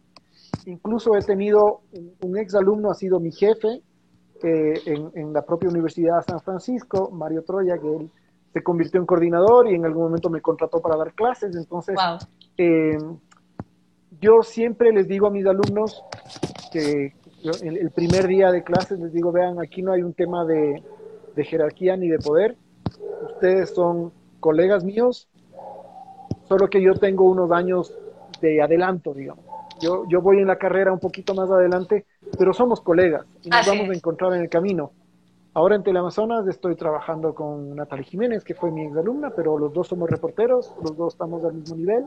Incluso 0.66 1.16
he 1.16 1.22
tenido 1.22 1.82
un, 2.20 2.36
ex 2.36 2.54
alumno, 2.54 2.90
ha 2.90 2.94
sido 2.94 3.20
mi 3.20 3.32
jefe 3.32 3.82
eh, 4.42 4.74
en, 4.84 5.10
en, 5.14 5.32
la 5.32 5.42
propia 5.42 5.70
Universidad 5.70 6.18
de 6.18 6.22
San 6.24 6.40
Francisco, 6.40 7.10
Mario 7.10 7.42
Troya, 7.42 7.78
que 7.78 7.96
él 7.96 8.10
se 8.56 8.62
convirtió 8.62 8.98
en 8.98 9.06
coordinador 9.06 9.68
y 9.70 9.74
en 9.74 9.84
algún 9.84 10.04
momento 10.04 10.30
me 10.30 10.40
contrató 10.40 10.80
para 10.80 10.96
dar 10.96 11.12
clases. 11.12 11.54
Entonces, 11.54 11.94
eh, 12.56 12.96
yo 14.18 14.42
siempre 14.42 14.92
les 14.92 15.06
digo 15.08 15.26
a 15.26 15.30
mis 15.30 15.44
alumnos 15.44 16.02
que, 16.72 17.12
el, 17.62 17.90
primer 17.90 18.26
día 18.26 18.50
de 18.50 18.64
clases 18.64 18.98
les 18.98 19.12
digo, 19.12 19.30
vean, 19.30 19.60
aquí 19.60 19.82
no 19.82 19.92
hay 19.92 20.02
un 20.02 20.14
tema 20.14 20.46
de, 20.46 20.82
jerarquía 21.36 21.98
ni 21.98 22.08
de 22.08 22.18
poder. 22.18 22.56
Ustedes 23.34 23.74
son 23.74 24.10
colegas 24.40 24.84
míos, 24.84 25.28
solo 26.48 26.68
que 26.68 26.80
yo 26.80 26.94
tengo 26.94 27.24
unos 27.24 27.52
años 27.52 27.94
de 28.40 28.62
adelanto, 28.62 29.12
digamos. 29.12 29.44
Yo, 29.80 30.04
yo 30.08 30.20
voy 30.20 30.38
en 30.38 30.46
la 30.46 30.56
carrera 30.56 30.92
un 30.92 30.98
poquito 30.98 31.34
más 31.34 31.50
adelante, 31.50 32.06
pero 32.38 32.52
somos 32.52 32.80
colegas 32.80 33.26
y 33.42 33.50
nos 33.50 33.66
vamos 33.66 33.90
a 33.90 33.92
encontrar 33.94 34.32
en 34.34 34.42
el 34.42 34.48
camino. 34.48 34.92
Ahora 35.54 35.76
en 35.76 35.82
Teleamazonas 35.82 36.46
estoy 36.48 36.76
trabajando 36.76 37.34
con 37.34 37.74
Natalie 37.74 38.04
Jiménez, 38.04 38.44
que 38.44 38.54
fue 38.54 38.70
mi 38.70 38.82
exalumna, 38.84 39.30
pero 39.30 39.58
los 39.58 39.72
dos 39.72 39.88
somos 39.88 40.10
reporteros, 40.10 40.74
los 40.82 40.96
dos 40.96 41.14
estamos 41.14 41.44
al 41.44 41.54
mismo 41.54 41.76
nivel, 41.76 42.04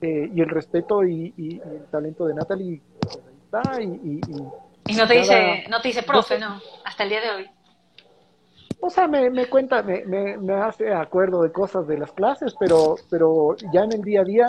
eh, 0.00 0.30
y 0.32 0.40
el 0.40 0.48
respeto 0.48 1.04
y, 1.04 1.34
y, 1.36 1.60
el 1.60 1.86
talento 1.90 2.26
de 2.26 2.34
Natalie 2.34 2.82
pues, 3.00 3.16
ahí 3.16 3.34
está, 3.44 3.82
y, 3.82 4.20
y 4.88 4.94
no 4.94 5.06
te 5.06 5.14
dice, 5.14 5.64
no 5.68 5.80
te 5.80 5.88
dice 5.88 6.02
profe, 6.02 6.38
no, 6.38 6.60
hasta 6.84 7.02
el 7.02 7.08
día 7.08 7.20
de 7.20 7.30
hoy. 7.30 7.50
O 8.80 8.90
sea, 8.90 9.08
me, 9.08 9.30
me 9.30 9.46
cuenta, 9.46 9.82
me, 9.82 10.04
me, 10.04 10.36
me, 10.36 10.54
hace 10.54 10.92
acuerdo 10.92 11.42
de 11.42 11.50
cosas 11.50 11.86
de 11.86 11.98
las 11.98 12.12
clases, 12.12 12.54
pero, 12.58 12.96
pero 13.10 13.56
ya 13.72 13.82
en 13.82 13.92
el 13.92 14.02
día 14.02 14.20
a 14.20 14.24
día, 14.24 14.46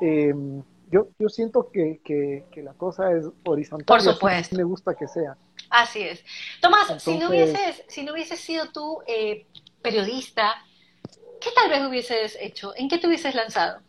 eh, 0.00 0.32
yo, 0.90 1.08
yo 1.18 1.28
siento 1.28 1.70
que, 1.72 2.00
que, 2.04 2.44
que, 2.50 2.62
la 2.62 2.74
cosa 2.74 3.12
es 3.12 3.26
horizontal. 3.44 3.86
Por 3.86 4.00
supuesto. 4.00 4.56
me 4.56 4.64
gusta 4.64 4.94
que 4.94 5.08
sea. 5.08 5.36
Así 5.70 6.02
es. 6.02 6.24
Tomás, 6.60 7.02
si, 7.02 7.18
no 7.18 7.28
hubieses, 7.28 7.82
si 7.88 8.04
no 8.04 8.12
hubieses 8.12 8.40
sido 8.40 8.70
tú 8.72 9.00
eh, 9.06 9.46
periodista, 9.82 10.54
¿qué 11.40 11.50
tal 11.54 11.70
vez 11.70 11.86
hubieses 11.86 12.36
hecho? 12.40 12.72
¿En 12.76 12.88
qué 12.88 12.98
te 12.98 13.08
hubieses 13.08 13.34
lanzado? 13.34 13.80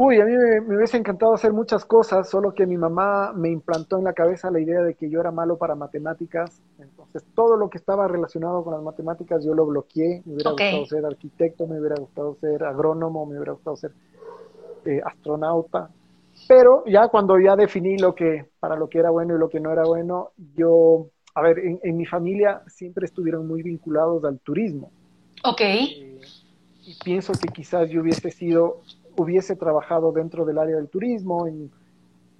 Uy, 0.00 0.20
a 0.20 0.24
mí 0.24 0.32
me, 0.32 0.76
hubiese 0.76 0.96
encantado 0.96 1.34
hacer 1.34 1.52
muchas 1.52 1.84
cosas, 1.84 2.28
solo 2.30 2.54
que 2.54 2.66
mi 2.66 2.76
mamá 2.76 3.32
me 3.32 3.50
implantó 3.50 3.98
en 3.98 4.04
la 4.04 4.12
cabeza 4.12 4.48
la 4.48 4.60
idea 4.60 4.80
de 4.80 4.94
que 4.94 5.10
yo 5.10 5.18
era 5.18 5.32
malo 5.32 5.58
para 5.58 5.74
matemáticas. 5.74 6.62
Entonces, 6.78 7.24
todo 7.34 7.56
lo 7.56 7.68
que 7.68 7.78
estaba 7.78 8.06
relacionado 8.06 8.62
con 8.62 8.74
las 8.74 8.82
matemáticas 8.82 9.44
yo 9.44 9.54
lo 9.54 9.66
bloqueé. 9.66 10.22
Me 10.24 10.34
hubiera 10.34 10.50
gustado 10.52 10.86
ser 10.86 11.04
arquitecto, 11.04 11.66
me 11.66 11.80
hubiera 11.80 11.96
gustado 11.96 12.36
ser 12.36 12.62
agrónomo, 12.62 13.26
me 13.26 13.38
hubiera 13.38 13.52
gustado 13.54 13.76
ser 13.76 13.92
eh, 14.88 15.02
astronauta, 15.04 15.90
pero 16.46 16.82
ya 16.86 17.08
cuando 17.08 17.38
ya 17.38 17.56
definí 17.56 17.98
lo 17.98 18.14
que, 18.14 18.46
para 18.58 18.74
lo 18.74 18.88
que 18.88 18.98
era 18.98 19.10
bueno 19.10 19.36
y 19.36 19.38
lo 19.38 19.50
que 19.50 19.60
no 19.60 19.70
era 19.70 19.84
bueno, 19.84 20.30
yo, 20.56 21.08
a 21.34 21.42
ver, 21.42 21.58
en, 21.58 21.96
mi 21.96 22.06
familia 22.06 22.62
siempre 22.68 23.04
estuvieron 23.04 23.46
muy 23.46 23.62
vinculados 23.62 24.24
al 24.24 24.38
turismo. 24.40 24.90
Ok. 25.44 25.60
Eh, 25.60 26.20
y 26.86 26.94
pienso 27.04 27.34
que 27.34 27.48
quizás 27.48 27.90
yo 27.90 28.00
hubiese 28.00 28.30
sido, 28.30 28.80
hubiese 29.14 29.56
trabajado 29.56 30.10
dentro 30.10 30.46
del 30.46 30.56
área 30.56 30.76
del 30.76 30.88
turismo, 30.88 31.46
en, 31.46 31.70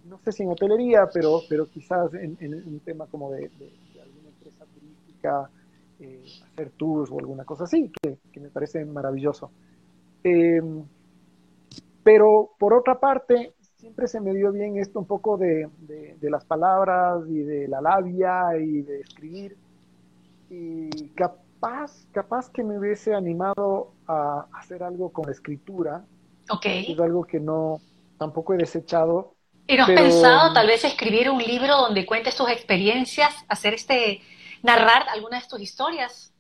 no 0.07 0.19
sé 0.25 0.33
si 0.33 0.43
en 0.43 0.53
hotelería, 0.53 1.11
pero, 1.13 1.43
pero 1.47 1.69
quizás 1.69 2.15
en, 2.15 2.39
un 2.41 2.81
tema 2.81 3.07
como 3.09 3.31
de, 3.33 3.51
alguna 4.01 4.29
empresa 4.29 4.65
turística, 4.73 5.51
eh, 6.01 6.25
hacer 6.51 6.71
tours 6.79 7.11
o 7.11 7.19
alguna 7.19 7.45
cosa 7.45 7.65
así, 7.65 7.93
que, 8.01 8.17
me 8.41 8.49
parece 8.49 8.87
maravilloso. 8.87 9.51
Eh, 10.25 10.63
pero 12.09 12.53
por 12.59 12.73
otra 12.73 12.99
parte, 12.99 13.53
siempre 13.77 14.09
se 14.09 14.18
me 14.18 14.33
dio 14.33 14.51
bien 14.51 14.79
esto 14.79 14.99
un 14.99 15.05
poco 15.05 15.37
de, 15.37 15.68
de, 15.79 16.31
las 16.31 16.42
palabras 16.47 17.18
y 17.29 17.40
de 17.40 17.68
la 17.68 17.83
labia 17.83 18.57
y 18.59 18.81
de 18.81 19.01
escribir. 19.01 19.59
Y 20.49 21.11
capaz, 21.11 22.07
capaz 22.11 22.49
que 22.49 22.64
me 22.64 22.79
hubiese 22.79 23.14
animado 23.14 23.92
a 24.07 24.47
hacer 24.55 24.83
algo 24.83 25.12
con 25.12 25.27
la 25.27 25.33
escritura. 25.33 26.07
Ok. 26.49 26.64
Es 26.64 26.99
algo 26.99 27.25
que 27.25 27.40
no, 27.40 27.79
tampoco 28.16 28.55
he 28.55 28.57
desechado. 28.57 29.35
¿Y 29.66 29.77
no 29.77 29.83
has 29.83 29.90
pensado 29.90 30.55
tal 30.55 30.66
vez 30.66 30.83
escribir 30.85 31.29
un 31.29 31.42
libro 31.42 31.77
donde 31.77 32.07
cuentes 32.07 32.35
tus 32.37 32.49
experiencias, 32.49 33.35
hacer 33.49 33.75
este, 33.75 34.23
narrar 34.62 35.11
alguna 35.11 35.40
de 35.42 35.47
tus 35.47 35.61
historias 35.61 36.33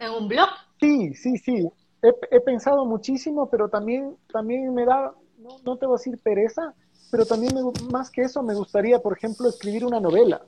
en 0.00 0.10
un 0.10 0.26
blog? 0.26 0.48
Sí, 0.80 1.14
sí, 1.14 1.38
sí. 1.38 1.70
He, 2.02 2.36
he 2.36 2.40
pensado 2.40 2.84
muchísimo, 2.84 3.48
pero 3.48 3.68
también, 3.68 4.16
también 4.32 4.72
me 4.74 4.84
da, 4.84 5.14
no, 5.38 5.58
no 5.64 5.76
te 5.76 5.86
voy 5.86 5.94
a 5.94 5.98
decir 5.98 6.18
pereza, 6.18 6.74
pero 7.10 7.24
también 7.24 7.54
más 7.90 8.10
que 8.10 8.22
eso 8.22 8.42
me 8.42 8.54
gustaría, 8.54 8.98
por 9.00 9.16
ejemplo, 9.16 9.48
escribir 9.48 9.84
una 9.84 10.00
novela. 10.00 10.42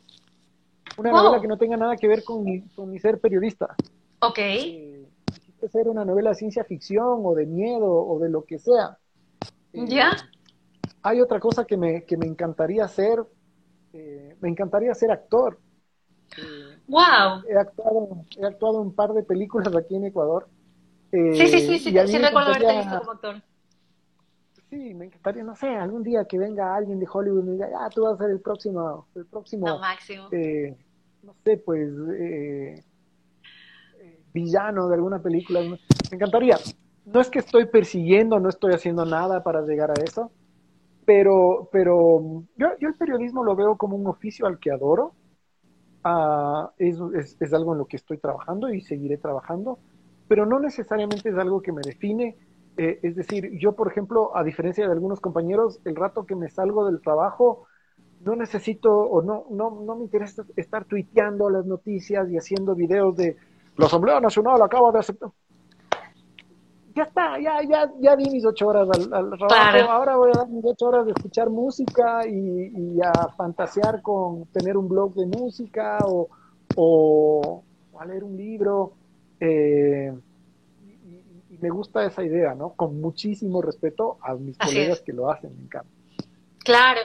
Una 0.96 1.10
novela 1.10 1.40
que 1.40 1.48
no 1.48 1.58
tenga 1.58 1.76
nada 1.76 1.96
que 1.96 2.08
ver 2.08 2.22
con 2.24 2.44
mi, 2.44 2.62
con 2.68 2.90
mi 2.90 2.98
ser 2.98 3.20
periodista. 3.20 3.74
Ok. 4.20 4.38
Eh, 4.38 5.08
ser 5.70 5.88
una 5.88 6.04
novela 6.04 6.30
de 6.30 6.36
ciencia 6.36 6.64
ficción 6.64 7.22
o 7.24 7.34
de 7.34 7.46
miedo 7.46 7.86
o 7.86 8.18
de 8.18 8.28
lo 8.28 8.44
que 8.44 8.58
sea. 8.58 8.98
¿Ya? 9.72 10.12
hay 11.04 11.20
otra 11.20 11.38
cosa 11.38 11.64
que 11.64 11.76
me, 11.76 12.04
que 12.04 12.16
me 12.16 12.26
encantaría 12.26 12.84
hacer. 12.84 13.22
Eh, 13.92 14.36
me 14.40 14.48
encantaría 14.48 14.94
ser 14.94 15.10
actor. 15.10 15.58
¡Wow! 16.88 17.44
He 17.48 17.56
actuado, 17.56 18.24
he 18.36 18.44
actuado 18.44 18.80
en 18.80 18.86
un 18.88 18.94
par 18.94 19.12
de 19.12 19.22
películas 19.22 19.74
aquí 19.76 19.96
en 19.96 20.06
Ecuador. 20.06 20.48
Sí, 21.34 21.46
sí, 21.48 21.60
sí, 21.60 21.78
sí, 21.78 22.06
sí 22.06 22.18
recuerdo 22.18 22.50
haberte 22.50 22.76
visto 22.76 22.98
como 22.98 23.10
actor. 23.12 23.42
Sí, 24.70 24.94
me 24.94 25.04
encantaría, 25.06 25.44
no 25.44 25.54
sé, 25.54 25.68
algún 25.68 26.02
día 26.02 26.24
que 26.24 26.38
venga 26.38 26.74
alguien 26.74 26.98
de 26.98 27.06
Hollywood 27.10 27.44
y 27.44 27.46
me 27.46 27.52
diga, 27.52 27.68
ah, 27.78 27.88
tú 27.90 28.02
vas 28.02 28.14
a 28.14 28.24
ser 28.24 28.30
el 28.30 28.40
próximo, 28.40 29.06
el 29.14 29.26
próximo, 29.26 29.66
no, 29.66 29.78
máximo. 29.78 30.28
Eh, 30.32 30.76
no 31.22 31.34
sé, 31.44 31.58
pues, 31.58 31.90
eh, 32.18 32.82
villano 34.34 34.88
de 34.88 34.96
alguna 34.96 35.22
película. 35.22 35.60
Me 35.60 35.78
encantaría. 36.10 36.58
No 37.06 37.20
es 37.20 37.30
que 37.30 37.38
estoy 37.38 37.66
persiguiendo, 37.66 38.40
no 38.40 38.48
estoy 38.48 38.74
haciendo 38.74 39.04
nada 39.06 39.42
para 39.42 39.62
llegar 39.62 39.90
a 39.90 40.02
eso, 40.02 40.32
pero, 41.04 41.68
pero 41.70 42.44
yo, 42.56 42.68
yo 42.80 42.88
el 42.88 42.94
periodismo 42.94 43.44
lo 43.44 43.54
veo 43.54 43.76
como 43.76 43.96
un 43.96 44.06
oficio 44.06 44.46
al 44.46 44.58
que 44.58 44.70
adoro. 44.70 45.14
Uh, 46.04 46.68
es, 46.76 47.00
es, 47.40 47.54
algo 47.54 47.72
en 47.72 47.78
lo 47.78 47.86
que 47.86 47.96
estoy 47.96 48.18
trabajando 48.18 48.68
y 48.68 48.82
seguiré 48.82 49.16
trabajando, 49.16 49.78
pero 50.28 50.46
no 50.46 50.60
necesariamente 50.60 51.28
es 51.28 51.36
algo 51.36 51.60
que 51.60 51.72
me 51.72 51.82
define. 51.82 52.36
Eh, 52.76 52.98
es 53.02 53.14
decir, 53.14 53.50
yo, 53.58 53.72
por 53.72 53.88
ejemplo, 53.88 54.36
a 54.36 54.42
diferencia 54.42 54.86
de 54.86 54.92
algunos 54.92 55.20
compañeros, 55.20 55.80
el 55.84 55.94
rato 55.94 56.26
que 56.26 56.34
me 56.34 56.48
salgo 56.48 56.86
del 56.86 57.00
trabajo, 57.00 57.66
no 58.24 58.34
necesito 58.36 58.90
o 58.92 59.22
no, 59.22 59.46
no, 59.50 59.82
no 59.84 59.96
me 59.96 60.04
interesa 60.04 60.44
estar 60.56 60.84
tuiteando 60.84 61.50
las 61.50 61.66
noticias 61.66 62.30
y 62.30 62.38
haciendo 62.38 62.74
videos 62.74 63.16
de 63.16 63.36
la 63.76 63.86
Asamblea 63.86 64.18
Nacional 64.20 64.62
acaba 64.62 64.90
de 64.92 64.98
aceptar 64.98 65.30
ya 66.94 67.02
está, 67.02 67.38
ya, 67.40 67.60
ya, 67.68 67.90
ya 68.00 68.16
di 68.16 68.30
mis 68.30 68.44
ocho 68.44 68.68
horas 68.68 68.88
al, 68.88 69.30
trabajo, 69.30 69.90
ahora 69.90 70.16
voy 70.16 70.30
a 70.32 70.38
dar 70.38 70.48
mis 70.48 70.64
ocho 70.64 70.86
horas 70.86 71.06
de 71.06 71.12
escuchar 71.12 71.50
música 71.50 72.26
y, 72.26 73.00
a 73.02 73.28
fantasear 73.36 74.00
con 74.00 74.46
tener 74.46 74.76
un 74.76 74.88
blog 74.88 75.14
de 75.14 75.26
música 75.26 75.98
o, 76.04 76.28
o, 76.76 77.62
a 77.98 78.06
leer 78.06 78.22
un 78.22 78.36
libro. 78.36 78.92
Eh, 79.40 80.12
y, 81.50 81.58
me 81.58 81.70
gusta 81.70 82.04
esa 82.04 82.22
idea, 82.22 82.54
¿no? 82.54 82.74
Con 82.74 83.00
muchísimo 83.00 83.62
respeto 83.62 84.18
a 84.20 84.34
mis 84.34 84.58
colegas 84.58 85.00
que 85.00 85.12
lo 85.12 85.30
hacen, 85.30 85.56
me 85.56 85.62
encanta. 85.62 85.90
Claro. 86.58 87.00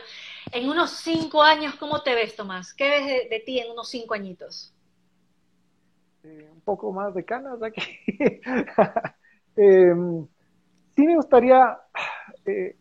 En 0.52 0.70
unos 0.70 0.92
cinco 0.92 1.42
años, 1.42 1.76
¿cómo 1.76 2.02
te 2.02 2.16
ves, 2.16 2.36
Tomás? 2.36 2.74
¿Qué 2.74 2.90
ves 2.90 3.06
de, 3.06 3.28
de 3.30 3.40
ti 3.46 3.60
en 3.60 3.72
unos 3.72 3.90
cinco 3.90 4.14
añitos? 4.14 4.74
Eh, 6.24 6.50
un 6.54 6.62
poco 6.62 6.92
más 6.92 7.14
de 7.14 7.26
canas 7.26 7.62
aquí. 7.62 7.82
Eh, 9.62 9.94
sí 10.96 11.06
me 11.06 11.18
gustaría, 11.18 11.78
eh, 12.46 12.78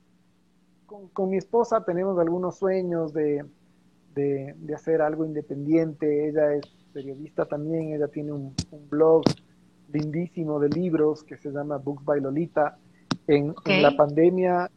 con, 0.87 1.29
mi 1.29 1.37
esposa 1.37 1.85
tenemos 1.85 2.17
algunos 2.21 2.57
sueños 2.57 3.13
de, 3.13 3.45
de, 4.15 4.55
hacer 4.73 5.03
algo 5.03 5.25
independiente. 5.25 6.29
Ella 6.29 6.55
es 6.55 6.63
periodista 6.93 7.47
también, 7.47 7.93
ella 7.93 8.09
tiene 8.09 8.33
un, 8.33 8.55
blog 8.91 9.23
lindísimo 9.93 10.59
de 10.61 10.69
libros 10.69 11.23
que 11.23 11.37
se 11.37 11.51
llama 11.51 11.79
Books 11.79 12.05
by 12.05 12.21
Lolita. 12.21 12.77
En, 13.27 13.55
la 13.67 13.97
pandemia 13.97 14.71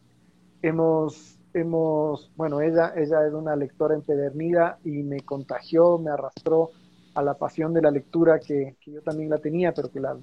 hemos, 0.62 1.38
hemos, 1.52 2.30
bueno, 2.36 2.60
ella, 2.60 2.92
ella 2.96 3.26
es 3.26 3.32
una 3.32 3.56
lectora 3.56 3.94
empedernida 3.94 4.78
y 4.84 5.02
me 5.02 5.20
contagió, 5.20 5.98
me 5.98 6.10
arrastró 6.10 6.70
a 7.14 7.22
la 7.22 7.34
pasión 7.34 7.74
de 7.74 7.82
la 7.82 7.90
lectura 7.90 8.38
que, 8.38 8.76
yo 8.86 9.02
también 9.02 9.28
la 9.28 9.38
tenía, 9.38 9.72
pero 9.72 9.90
que 9.90 10.00
la, 10.00 10.16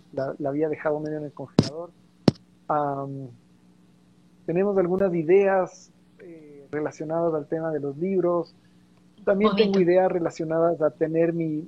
había 0.46 0.70
dejado 0.70 1.00
medio 1.00 1.18
en 1.18 1.26
el 1.26 1.34
congelador. 1.34 1.92
tenemos 4.46 4.78
algunas 4.78 5.14
ideas 5.14 5.92
eh, 6.20 6.68
relacionadas 6.72 7.34
al 7.34 7.48
tema 7.48 7.72
de 7.72 7.80
los 7.80 7.98
libros. 7.98 8.56
También 9.24 9.52
tengo 9.56 9.80
ideas 9.80 10.12
relacionadas 10.12 10.82
a 10.82 10.90
tener 10.92 11.34
mi, 11.34 11.68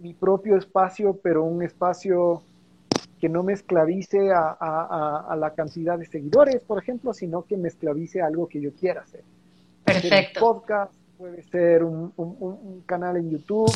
mi, 0.00 0.14
propio 0.14 0.56
espacio, 0.56 1.18
pero 1.22 1.44
un 1.44 1.62
espacio 1.62 2.42
que 3.20 3.28
no 3.28 3.42
me 3.42 3.52
esclavice 3.52 4.30
a, 4.32 5.36
la 5.38 5.54
cantidad 5.54 5.98
de 5.98 6.06
seguidores, 6.06 6.62
por 6.62 6.80
ejemplo, 6.80 7.12
sino 7.12 7.42
que 7.42 7.56
me 7.56 7.68
esclavice 7.68 8.20
a 8.20 8.26
algo 8.26 8.46
que 8.46 8.60
yo 8.60 8.72
quiera 8.72 9.02
hacer. 9.02 9.24
Perfecto. 9.84 10.40
un 10.40 10.52
podcast, 10.52 10.92
puede 11.16 11.42
ser 11.42 11.82
un, 11.82 12.12
un 12.16 12.82
canal 12.86 13.16
en 13.16 13.30
YouTube, 13.30 13.72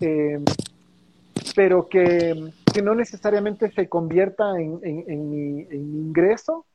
eh, 0.00 0.40
pero 1.54 1.88
que, 1.88 2.52
no 2.82 2.94
necesariamente 2.94 3.70
se 3.70 3.88
convierta 3.88 4.58
en, 4.58 4.80
en, 4.82 5.30
mi, 5.30 5.60
ingreso 5.70 6.66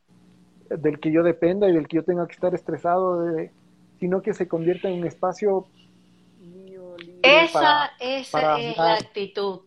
del 0.70 1.00
que 1.00 1.12
yo 1.12 1.24
dependa 1.24 1.68
y 1.68 1.74
del 1.74 1.88
que 1.88 1.98
yo 1.98 2.04
tenga 2.04 2.26
que 2.26 2.34
estar 2.34 2.56
estresado, 2.56 3.36
sino 4.00 4.22
que 4.22 4.34
se 4.34 4.48
convierta 4.48 4.88
en 4.88 5.00
un 5.00 5.08
espacio 5.08 5.66
esa 7.22 7.92
esa 8.00 8.60
es 8.60 8.78
la 8.78 8.94
actitud. 8.96 9.62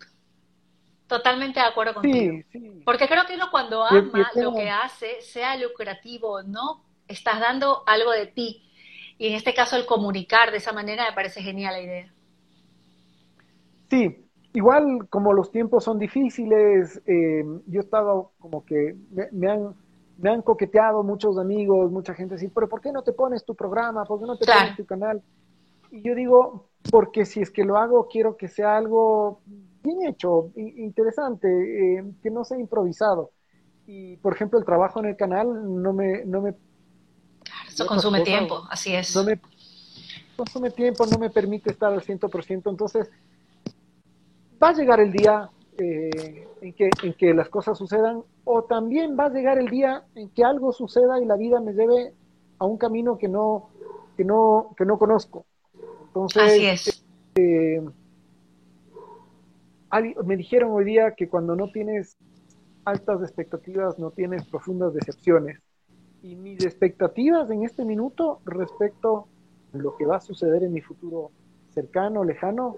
Totalmente 1.07 1.61
de 1.61 1.67
acuerdo 1.67 1.95
contigo. 1.95 2.43
Porque 2.85 3.07
creo 3.07 3.27
que 3.27 3.35
uno 3.35 3.51
cuando 3.51 3.85
ama 3.85 4.31
lo 4.35 4.55
que 4.55 4.71
hace, 4.71 5.21
sea 5.21 5.57
lucrativo 5.57 6.33
o 6.33 6.43
no, 6.43 6.85
estás 7.07 7.41
dando 7.41 7.83
algo 7.87 8.11
de 8.13 8.27
ti. 8.27 8.63
Y 9.19 9.29
en 9.29 9.35
este 9.35 9.55
caso 9.55 9.77
el 9.77 9.87
comunicar 9.87 10.51
de 10.51 10.57
esa 10.57 10.73
manera 10.73 11.05
me 11.07 11.13
parece 11.13 11.43
genial 11.43 11.75
la 11.75 11.83
idea. 11.83 12.15
Sí, 13.91 14.17
igual 14.55 15.09
como 15.11 15.33
los 15.33 15.51
tiempos 15.51 15.85
son 15.85 15.99
difíciles, 15.99 17.03
eh, 17.07 17.45
yo 17.67 17.81
he 17.81 17.85
estado 17.85 18.33
como 18.39 18.65
que 18.65 18.97
me, 19.33 19.51
han, 19.51 19.75
me 20.17 20.31
han 20.31 20.43
coqueteado 20.43 21.03
muchos 21.03 21.39
amigos, 21.39 21.91
mucha 21.93 22.15
gente 22.15 22.37
así, 22.37 22.49
pero 22.49 22.69
¿por 22.69 22.81
qué 22.81 22.91
no 22.93 23.03
te 23.03 23.13
pones 23.13 23.45
tu 23.45 23.55
programa? 23.55 24.05
¿Por 24.05 24.21
qué 24.21 24.27
no 24.27 24.39
te 24.39 24.47
pones 24.47 24.77
tu 24.77 24.87
canal? 24.87 25.23
Y 25.91 26.03
yo 26.03 26.15
digo, 26.15 26.71
porque 26.91 27.25
si 27.25 27.41
es 27.41 27.51
que 27.51 27.65
lo 27.65 27.77
hago, 27.77 28.09
quiero 28.09 28.37
que 28.37 28.49
sea 28.49 28.77
algo 28.77 29.41
bien 29.83 30.07
hecho, 30.07 30.51
interesante, 30.57 31.49
eh, 31.49 32.05
que 32.23 32.31
no 32.31 32.45
sea 32.45 32.59
improvisado. 32.59 33.31
Y, 33.87 34.17
por 34.17 34.35
ejemplo, 34.35 34.59
el 34.59 34.65
trabajo 34.65 35.01
en 35.01 35.07
el 35.07 35.17
canal 35.17 35.83
no 35.83 35.93
me... 35.93 36.25
No 36.25 36.41
me 36.41 36.53
claro, 36.53 37.69
eso 37.69 37.87
consume 37.87 38.21
tiempo, 38.23 38.63
así 38.71 38.95
es. 38.95 39.15
No 39.15 39.25
me 39.25 39.41
consume 40.37 40.71
tiempo, 40.71 41.05
no 41.07 41.19
me 41.19 41.31
permite 41.31 41.71
estar 41.71 41.93
al 41.93 42.01
100%, 42.01 42.71
entonces 42.71 43.11
va 44.63 44.69
a 44.69 44.73
llegar 44.73 45.01
el 45.01 45.13
día 45.13 45.51
eh, 45.79 46.49
en, 46.61 46.73
que, 46.75 46.91
en 47.03 47.15
que 47.15 47.35
las 47.35 47.49
cosas 47.49 47.77
sucedan, 47.77 48.23
o 48.45 48.63
también 48.65 49.17
va 49.19 49.27
a 49.27 49.31
llegar 49.31 49.59
el 49.59 49.69
día 49.69 50.05
en 50.15 50.29
que 50.31 50.45
algo 50.45 50.73
suceda 50.73 51.21
y 51.21 51.25
la 51.25 51.37
vida 51.37 51.61
me 51.61 51.73
lleve 51.73 52.15
a 52.59 52.65
un 52.65 52.79
camino 52.79 53.19
que 53.19 53.29
no, 53.29 53.71
que 54.17 54.25
no, 54.25 54.75
que 54.77 54.85
no 54.85 54.99
conozco. 54.99 55.47
Entonces, 56.15 57.05
eh, 57.37 57.81
me 60.25 60.37
dijeron 60.37 60.73
hoy 60.73 60.85
día 60.85 61.15
que 61.15 61.27
cuando 61.29 61.57
no 61.57 61.73
tienes 61.73 62.19
altas 62.85 63.23
expectativas, 63.23 63.99
no 63.99 64.11
tienes 64.11 64.47
profundas 64.47 64.93
decepciones. 64.93 65.59
Y 66.23 66.37
mis 66.37 66.63
expectativas 66.65 67.51
en 67.51 67.65
este 67.65 67.87
minuto 67.87 68.41
respecto 68.45 69.27
a 69.73 69.79
lo 69.79 69.97
que 69.97 70.05
va 70.05 70.17
a 70.17 70.21
suceder 70.21 70.63
en 70.65 70.75
mi 70.75 70.83
futuro 70.83 71.31
cercano, 71.71 72.25
lejano, 72.25 72.77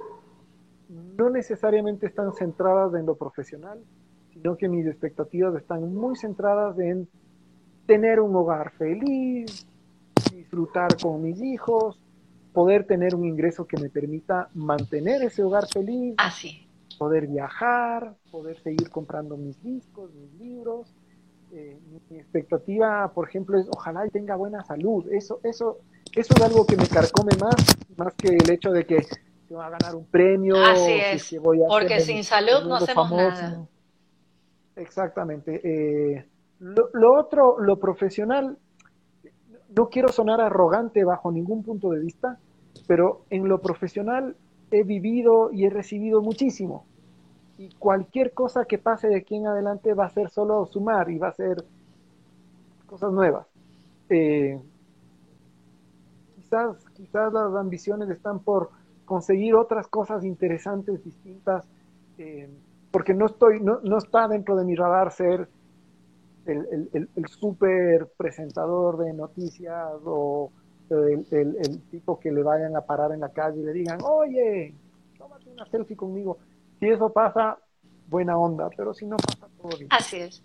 no 0.89 1.29
necesariamente 1.29 2.07
están 2.07 2.33
centradas 2.35 2.95
en 2.95 3.07
lo 3.07 3.17
profesional, 3.17 3.83
sino 4.33 4.57
que 4.57 4.69
mis 4.69 4.87
expectativas 4.87 5.57
están 5.57 5.93
muy 5.93 6.17
centradas 6.17 6.79
en 6.79 7.09
tener 7.87 8.21
un 8.21 8.35
hogar 8.37 8.71
feliz, 8.73 9.67
disfrutar 10.33 10.97
con 11.03 11.23
mis 11.23 11.43
hijos, 11.43 11.99
poder 12.55 12.87
tener 12.87 13.15
un 13.15 13.27
ingreso 13.27 13.67
que 13.67 13.77
me 13.77 13.91
permita 13.91 14.49
mantener 14.55 15.23
ese 15.23 15.43
hogar 15.43 15.67
feliz, 15.67 16.15
Así. 16.17 16.67
poder 16.99 17.27
viajar, 17.27 18.15
poder 18.31 18.59
seguir 18.63 18.89
comprando 18.89 19.37
mis 19.37 19.61
discos, 19.63 20.15
mis 20.15 20.33
libros. 20.35 20.95
Eh, 21.53 21.79
mi 22.09 22.19
expectativa, 22.19 23.13
por 23.13 23.29
ejemplo, 23.29 23.59
es 23.59 23.69
ojalá 23.69 24.09
tenga 24.09 24.35
buena 24.35 24.65
salud. 24.65 25.07
Eso, 25.13 25.41
eso, 25.43 25.79
eso 26.15 26.35
es 26.35 26.43
algo 26.43 26.67
que 26.67 26.77
me 26.77 26.87
carcome 26.87 27.33
más, 27.41 27.55
más 27.97 28.15
que 28.15 28.29
el 28.29 28.51
hecho 28.51 28.71
de 28.71 28.85
que 28.87 29.03
se 29.03 29.55
va 29.55 29.67
a 29.67 29.71
ganar 29.71 29.95
un 29.95 30.07
premio. 30.07 30.57
Así 30.57 30.93
es, 30.93 31.37
porque 31.69 32.01
sin 32.01 32.25
salud 32.25 32.69
no 32.69 32.77
hacemos 32.77 33.11
nada. 33.11 33.67
Exactamente. 34.77 35.61
Eh, 35.63 36.25
lo, 36.59 36.89
lo, 36.93 37.15
otro, 37.15 37.61
lo 37.61 37.79
profesional, 37.79 38.59
no 39.77 39.89
quiero 39.89 40.09
sonar 40.09 40.41
arrogante 40.41 41.05
bajo 41.05 41.31
ningún 41.31 41.63
punto 41.63 41.91
de 41.91 42.01
vista, 42.01 42.39
pero 42.87 43.25
en 43.31 43.49
lo 43.49 43.61
profesional 43.61 44.37
he 44.71 44.83
vivido 44.83 45.53
y 45.53 45.65
he 45.65 45.71
recibido 45.71 46.21
muchísimo. 46.21 46.85
Y 47.57 47.71
cualquier 47.75 48.33
cosa 48.33 48.65
que 48.65 48.79
pase 48.79 49.09
de 49.09 49.17
aquí 49.17 49.37
en 49.37 49.47
adelante 49.47 49.95
va 49.95 50.07
a 50.07 50.11
ser 50.11 50.31
solo 50.31 50.67
sumar 50.67 51.11
y 51.11 51.19
va 51.19 51.29
a 51.29 51.33
ser 51.33 51.65
cosas 52.87 53.13
nuevas. 53.13 53.47
Eh, 54.09 54.61
quizás, 56.37 56.77
quizás 56.95 57.33
las 57.33 57.55
ambiciones 57.55 58.11
están 58.11 58.41
por 58.41 58.71
conseguir 59.05 59.55
otras 59.55 59.87
cosas 59.87 60.25
interesantes, 60.25 61.05
distintas, 61.05 61.65
eh, 62.19 62.49
porque 62.91 63.15
no 63.15 63.27
estoy, 63.27 63.61
no, 63.61 63.81
no, 63.83 63.99
está 63.99 64.29
dentro 64.29 64.57
de 64.57 64.65
mi 64.65 64.75
radar 64.75 65.13
ser 65.13 65.49
el, 66.47 66.89
el, 66.93 67.09
el, 67.15 67.27
super 67.27 68.09
presentador 68.17 68.99
de 68.99 69.13
noticias 69.13 69.95
o 70.05 70.51
el, 70.91 71.27
el, 71.31 71.83
tipo 71.91 72.19
que 72.19 72.31
le 72.31 72.43
vayan 72.43 72.77
a 72.77 72.83
parar 72.83 73.13
en 73.13 73.21
la 73.21 73.31
calle 73.31 73.61
y 73.61 73.65
le 73.65 73.73
digan, 73.73 73.99
oye, 74.03 74.75
tómate 75.17 75.51
una 75.51 75.67
selfie 75.67 75.97
conmigo. 75.97 76.39
Si 76.81 76.87
eso 76.87 77.13
pasa, 77.13 77.59
buena 78.09 78.37
onda, 78.39 78.69
pero 78.77 78.93
si 78.95 79.07
no 79.07 79.17
pasa, 79.17 79.49
todo 79.61 79.77
bien. 79.77 79.89
Así 79.91 80.17
es. 80.17 80.43